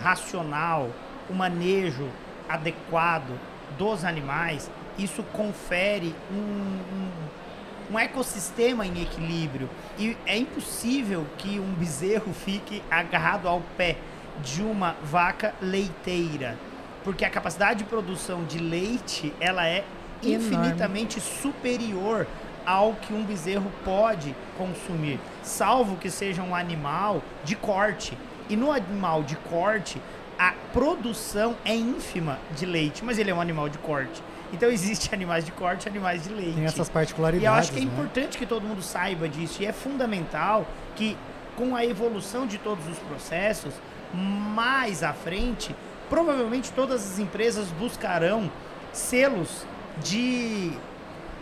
[0.00, 0.90] racional,
[1.28, 2.08] o manejo
[2.48, 3.38] adequado
[3.78, 9.68] dos animais isso confere um, um, um, ecossistema em equilíbrio.
[9.98, 13.96] E é impossível que um bezerro fique agarrado ao pé
[14.42, 16.58] de uma vaca leiteira,
[17.02, 19.84] porque a capacidade de produção de leite ela é
[20.22, 21.42] infinitamente Enorme.
[21.42, 22.26] superior
[22.64, 28.16] ao que um bezerro pode consumir, salvo que seja um animal de corte.
[28.48, 30.00] E no animal de corte,
[30.38, 34.22] a produção é ínfima de leite, mas ele é um animal de corte.
[34.54, 36.54] Então existe animais de corte e animais de leite.
[36.54, 37.42] Tem essas particularidades.
[37.42, 37.92] E eu acho que é né?
[37.92, 39.62] importante que todo mundo saiba disso.
[39.62, 41.16] E é fundamental que,
[41.56, 43.74] com a evolução de todos os processos,
[44.12, 45.74] mais à frente,
[46.08, 48.50] provavelmente todas as empresas buscarão
[48.92, 49.66] selos
[50.02, 50.72] de.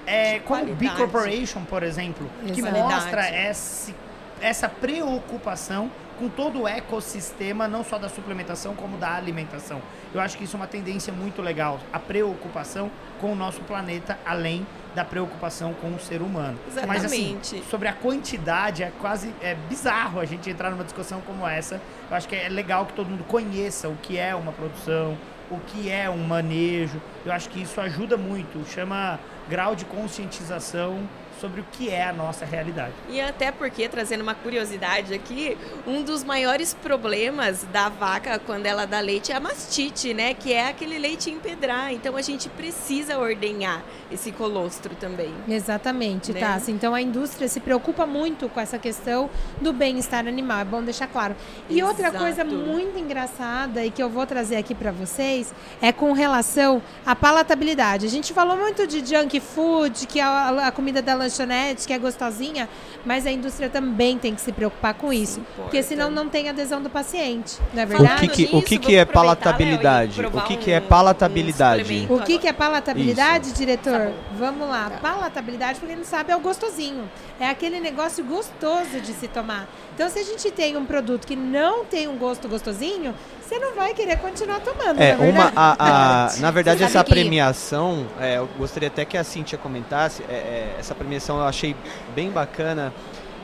[0.05, 3.95] É, como B Corporation, por exemplo, que mostra esse,
[4.41, 9.81] essa preocupação com todo o ecossistema, não só da suplementação, como da alimentação.
[10.15, 12.91] Eu acho que isso é uma tendência muito legal, a preocupação
[13.21, 16.59] com o nosso planeta, além da preocupação com o ser humano.
[16.67, 16.89] Exatamente.
[16.89, 17.39] Mas assim,
[17.71, 21.81] sobre a quantidade, é quase é bizarro a gente entrar numa discussão como essa.
[22.11, 25.17] Eu acho que é legal que todo mundo conheça o que é uma produção,
[25.51, 27.01] o que é um manejo.
[27.25, 31.09] Eu acho que isso ajuda muito, chama grau de conscientização
[31.43, 32.93] sobre o que é a nossa realidade.
[33.11, 38.86] E até porque, trazendo uma curiosidade aqui, um dos maiores problemas da vaca quando ela
[38.86, 40.34] dá leite é a mastite, né?
[40.34, 41.93] Que é aquele leite empedrar.
[41.93, 45.34] Então a gente precisa ordenhar esse colostro também.
[45.49, 46.38] Exatamente, né?
[46.38, 46.61] tá.
[46.68, 49.28] Então a indústria se preocupa muito com essa questão
[49.61, 51.34] do bem-estar animal, é bom deixar claro.
[51.68, 51.90] E Exato.
[51.90, 56.80] outra coisa muito engraçada e que eu vou trazer aqui para vocês é com relação
[57.05, 58.07] à palatabilidade.
[58.07, 61.93] A gente falou muito de junk food, que é a, a comida da lanchonete, que
[61.93, 62.68] é gostosinha,
[63.05, 65.41] mas a indústria também tem que se preocupar com isso.
[65.57, 68.26] Porque senão não tem adesão do paciente, não é verdade?
[68.26, 70.20] O que, que, o que, que é palatabilidade?
[70.24, 72.07] O que, que é palatabilidade?
[72.09, 73.57] O que, que é palatabilidade, isso.
[73.57, 74.12] diretor?
[74.39, 74.91] Vamos lá.
[75.01, 77.09] Palatabilidade, porque não sabe, é o gostosinho.
[77.41, 79.68] É aquele negócio gostoso de se tomar.
[79.95, 83.14] Então, se a gente tem um produto que não tem um gosto gostosinho,
[83.53, 84.99] você não vai querer continuar tomando.
[84.99, 89.23] É, na uma, a, a, na verdade, essa premiação, é, eu gostaria até que a
[89.23, 91.77] Cintia comentasse, é, é, essa premiação eu achei
[92.15, 92.95] bem bacana,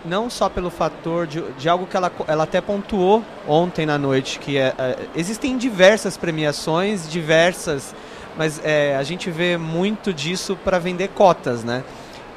[0.05, 4.39] não só pelo fator de, de algo que ela, ela até pontuou ontem na noite,
[4.39, 7.95] que é, é existem diversas premiações, diversas,
[8.37, 11.85] mas é, a gente vê muito disso para vender cotas, né?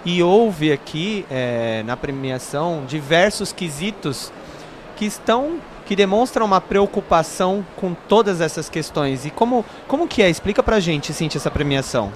[0.03, 4.33] E houve aqui é, na premiação diversos quesitos
[4.97, 9.25] que estão que demonstram uma preocupação com todas essas questões.
[9.25, 10.29] E como, como que é?
[10.29, 12.11] Explica pra gente, Cintia, essa premiação.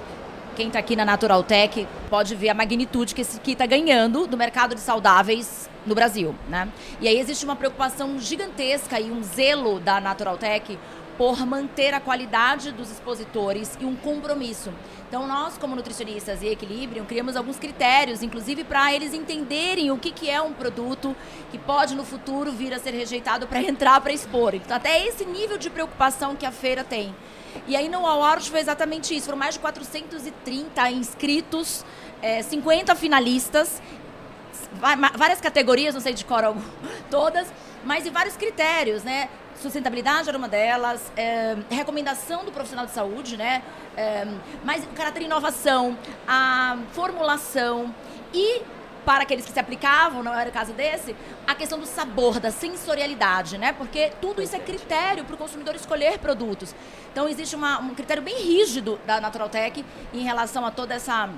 [0.54, 4.26] Quem está aqui na Natural Tech pode ver a magnitude que esse aqui está ganhando
[4.26, 6.68] do mercado de saudáveis no Brasil, né?
[7.00, 10.78] E aí existe uma preocupação gigantesca e um zelo da Natural Tech
[11.16, 14.72] por manter a qualidade dos expositores e um compromisso.
[15.08, 20.10] Então, nós, como nutricionistas e Equilibrium, criamos alguns critérios, inclusive para eles entenderem o que,
[20.10, 21.14] que é um produto
[21.50, 24.54] que pode no futuro vir a ser rejeitado para entrar para expor.
[24.54, 27.14] Então, até esse nível de preocupação que a feira tem.
[27.66, 29.26] E aí no Award foi exatamente isso.
[29.26, 31.84] Foram mais de 430 inscritos,
[32.20, 33.80] é, 50 finalistas,
[35.16, 36.54] várias categorias, não sei de cor
[37.10, 37.46] todas,
[37.84, 39.28] mas e vários critérios, né?
[39.60, 43.62] Sustentabilidade era uma delas, é, recomendação do profissional de saúde, né?
[43.96, 44.26] É,
[44.64, 45.96] mas o caráter inovação,
[46.28, 47.94] a formulação
[48.34, 48.62] e
[49.06, 51.14] para aqueles que se aplicavam, não era o caso desse,
[51.46, 53.72] a questão do sabor, da sensorialidade, né?
[53.72, 56.74] Porque tudo isso é critério para o consumidor escolher produtos.
[57.12, 61.30] Então existe uma, um critério bem rígido da Natural Tech em relação a toda essa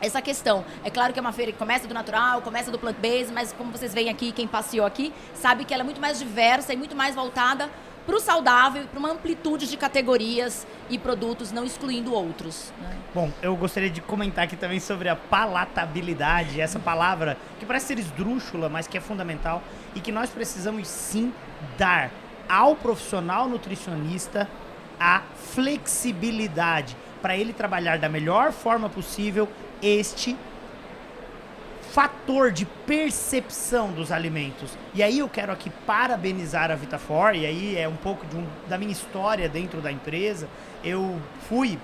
[0.00, 0.64] essa questão.
[0.84, 3.70] É claro que é uma feira que começa do natural, começa do plant-based, mas como
[3.70, 6.96] vocês veem aqui, quem passeou aqui, sabe que ela é muito mais diversa e muito
[6.96, 7.70] mais voltada
[8.08, 12.72] para o saudável para uma amplitude de categorias e produtos, não excluindo outros.
[12.80, 12.96] Né?
[13.14, 17.98] Bom, eu gostaria de comentar aqui também sobre a palatabilidade, essa palavra que parece ser
[17.98, 19.62] esdrúxula, mas que é fundamental
[19.94, 21.34] e que nós precisamos sim
[21.76, 22.10] dar
[22.48, 24.48] ao profissional nutricionista
[24.98, 29.46] a flexibilidade para ele trabalhar da melhor forma possível
[29.82, 30.36] este
[31.90, 34.76] fator de percepção dos alimentos.
[34.94, 38.76] E aí eu quero aqui parabenizar a Vitafor, e aí é um pouco um, da
[38.76, 40.48] minha história dentro da empresa.
[40.84, 41.78] Eu fui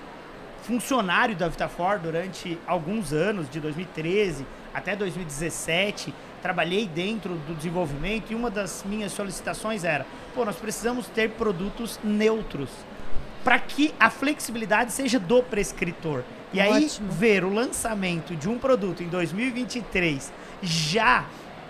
[0.63, 6.13] funcionário da Vitafor durante alguns anos, de 2013 até 2017.
[6.41, 11.99] Trabalhei dentro do desenvolvimento e uma das minhas solicitações era: pô, nós precisamos ter produtos
[12.03, 12.69] neutros
[13.43, 16.23] para que a flexibilidade seja do prescritor.
[16.55, 17.11] E aí, Ótimo.
[17.11, 20.31] ver o lançamento de um produto em 2023
[20.61, 21.25] já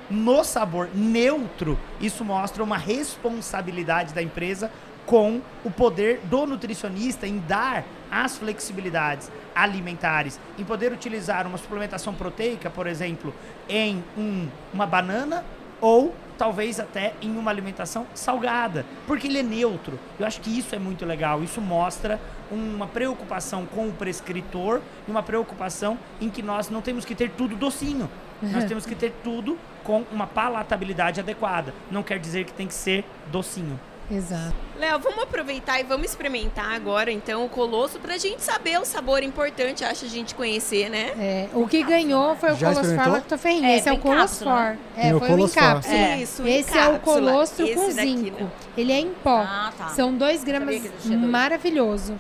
[0.08, 4.70] no sabor neutro, isso mostra uma responsabilidade da empresa
[5.04, 12.14] com o poder do nutricionista em dar as flexibilidades alimentares, em poder utilizar uma suplementação
[12.14, 13.34] proteica, por exemplo,
[13.68, 15.44] em um, uma banana
[15.82, 20.00] ou talvez até em uma alimentação salgada, porque ele é neutro.
[20.20, 21.44] Eu acho que isso é muito legal.
[21.44, 22.20] Isso mostra
[22.52, 27.32] uma preocupação com o prescritor e uma preocupação em que nós não temos que ter
[27.32, 28.10] tudo docinho.
[28.42, 28.52] Uhum.
[28.52, 31.74] Nós temos que ter tudo com uma palatabilidade adequada.
[31.90, 33.80] Não quer dizer que tem que ser docinho.
[34.10, 34.54] Exato.
[34.78, 39.24] Léo, vamos aproveitar e vamos experimentar agora, então, o Colosso, pra gente saber o sabor
[39.24, 41.12] importante, acho a gente conhecer, né?
[41.18, 43.66] É, o que ganhou foi o Já Colosfor Lactoferrin.
[43.66, 44.52] É, Esse é o Colosfor.
[44.52, 44.78] Né?
[44.98, 45.96] É, foi o em cápsula.
[45.96, 46.22] É.
[46.22, 48.44] Isso, Esse é o colostro com zinco.
[48.44, 48.52] Né?
[48.78, 49.44] Ele é em pó.
[49.48, 49.88] Ah, tá.
[49.90, 52.20] São dois gramas maravilhoso.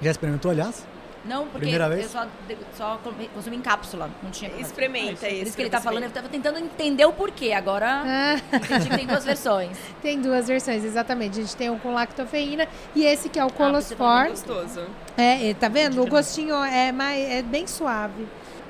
[0.00, 0.84] Já experimentou, aliás?
[1.24, 2.04] Não, porque Primeira vez?
[2.04, 2.26] eu só,
[2.74, 3.00] só
[3.34, 4.10] consumi em cápsula.
[4.22, 5.36] Não tinha Experimenta isso.
[5.36, 7.52] Por isso que ele está falando, eu estava tentando entender o porquê.
[7.52, 8.56] Agora ah.
[8.56, 9.78] entendi que tem duas versões.
[10.00, 11.38] Tem duas versões, exatamente.
[11.38, 14.06] A gente tem um com lactofeína e esse que é o Colosfor.
[14.06, 14.86] Ah, gostoso.
[15.16, 16.02] É, tá vendo?
[16.02, 18.26] O gostinho é, mais, é bem suave.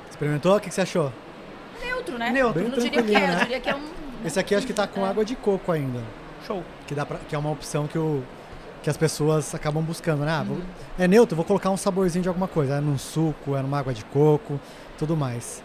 [0.09, 0.57] Experimentou?
[0.57, 1.11] O que, você achou?
[1.81, 2.31] Neutro, né?
[2.31, 2.61] Neutro.
[2.61, 3.81] Bem não diria que é, eu diria que é um...
[4.25, 5.09] Esse aqui acho que está com é.
[5.09, 6.01] água de coco ainda.
[6.45, 6.63] Show.
[6.85, 8.23] Que, dá pra, que é uma opção que o
[8.81, 10.31] que as pessoas acabam buscando, né?
[10.31, 10.57] Ah, vou,
[10.97, 12.75] é neutro, vou colocar um saborzinho de alguma coisa.
[12.75, 14.59] É num suco, é numa água de coco,
[14.97, 15.61] tudo mais.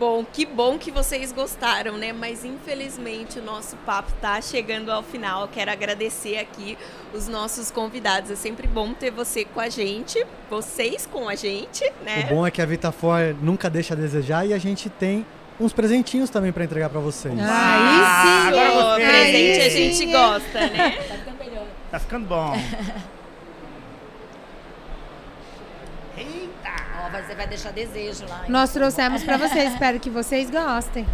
[0.00, 2.10] Bom, que bom que vocês gostaram, né?
[2.10, 5.42] Mas infelizmente o nosso papo tá chegando ao final.
[5.42, 6.78] Eu quero agradecer aqui
[7.12, 8.30] os nossos convidados.
[8.30, 12.26] É sempre bom ter você com a gente, vocês com a gente, né?
[12.30, 15.26] O bom é que a Vitafor nunca deixa a desejar e a gente tem
[15.60, 17.34] uns presentinhos também para entregar para vocês.
[17.38, 18.58] Ah, aí sim!
[18.58, 20.98] Ah, presente a gente gosta, né?
[21.90, 22.54] Tá ficando bom.
[26.16, 26.70] Eita!
[27.02, 28.42] Ó, você vai deixar desejo lá.
[28.44, 28.50] Hein?
[28.50, 31.06] Nós trouxemos para vocês, espero que vocês gostem.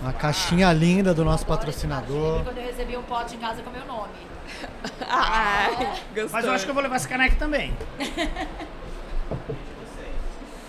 [0.00, 2.38] Uma caixinha linda do nosso patrocinador.
[2.38, 4.14] Eu quando eu recebi um pote em casa com meu nome.
[5.06, 6.00] Ai,
[6.32, 7.76] Mas eu acho que eu vou levar esse caneco também.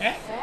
[0.01, 0.07] É?
[0.07, 0.38] é?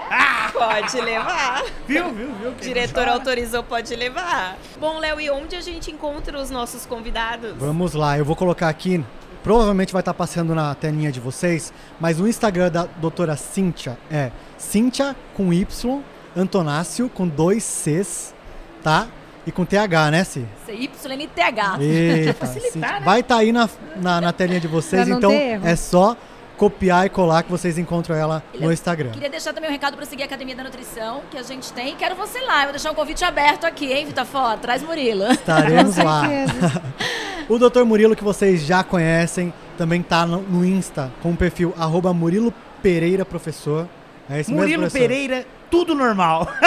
[0.57, 1.65] Pode levar.
[1.87, 2.53] viu, viu, viu?
[2.61, 4.57] Diretor autorizou, pode levar.
[4.81, 7.55] Bom, Léo, e onde a gente encontra os nossos convidados?
[7.59, 9.05] Vamos lá, eu vou colocar aqui.
[9.43, 14.33] Provavelmente vai estar passando na telinha de vocês, mas o Instagram da doutora Cíntia é
[14.59, 16.03] Cíntia com Y,
[16.37, 18.35] Antonácio com dois Cs,
[18.83, 19.07] tá?
[19.47, 20.45] E com TH, né, Si?
[20.67, 21.81] CYNTH.
[21.81, 23.01] Eita, facilitar, né?
[23.05, 26.17] Vai estar aí na, na, na telinha de vocês, então é só
[26.57, 29.11] copiar e colar que vocês encontram ela no Instagram.
[29.11, 31.95] Queria deixar também um recado para seguir a Academia da Nutrição, que a gente tem.
[31.97, 32.61] Quero você lá.
[32.61, 34.57] Eu vou deixar um convite aberto aqui, hein, Vitafó?
[34.57, 35.31] Traz Murilo.
[35.33, 36.23] Estaremos lá.
[37.49, 37.85] O Dr.
[37.85, 42.53] Murilo, que vocês já conhecem, também tá no, no Insta com o perfil arroba Murilo
[42.83, 43.89] Pereira Professor.
[44.29, 44.91] É esse Murilo?
[44.91, 46.49] Pereira, tudo normal.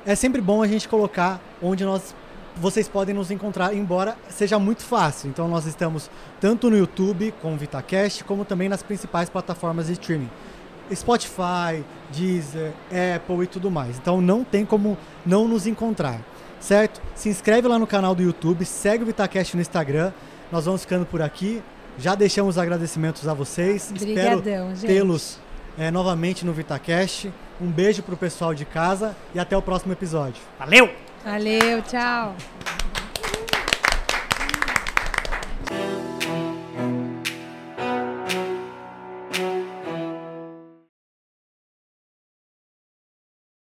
[0.05, 2.13] é sempre bom a gente colocar onde nós
[2.57, 5.31] vocês podem nos encontrar, embora seja muito fácil.
[5.31, 9.93] Então nós estamos tanto no YouTube com o VitaCast, como também nas principais plataformas de
[9.93, 10.31] streaming.
[10.93, 12.73] Spotify, Deezer,
[13.15, 13.97] Apple e tudo mais.
[13.97, 16.21] Então não tem como não nos encontrar,
[16.65, 17.01] certo?
[17.15, 20.13] Se inscreve lá no canal do YouTube, segue o VitaCast no Instagram.
[20.51, 21.63] Nós vamos ficando por aqui.
[21.99, 23.91] Já deixamos agradecimentos a vocês.
[23.91, 24.87] Obrigadão, Espero gente.
[24.87, 25.39] tê-los
[25.79, 27.33] eh, novamente no VitaCast.
[27.61, 30.43] Um beijo pro pessoal de casa e até o próximo episódio.
[30.59, 30.91] Valeu!
[31.25, 32.35] Valeu, tchau.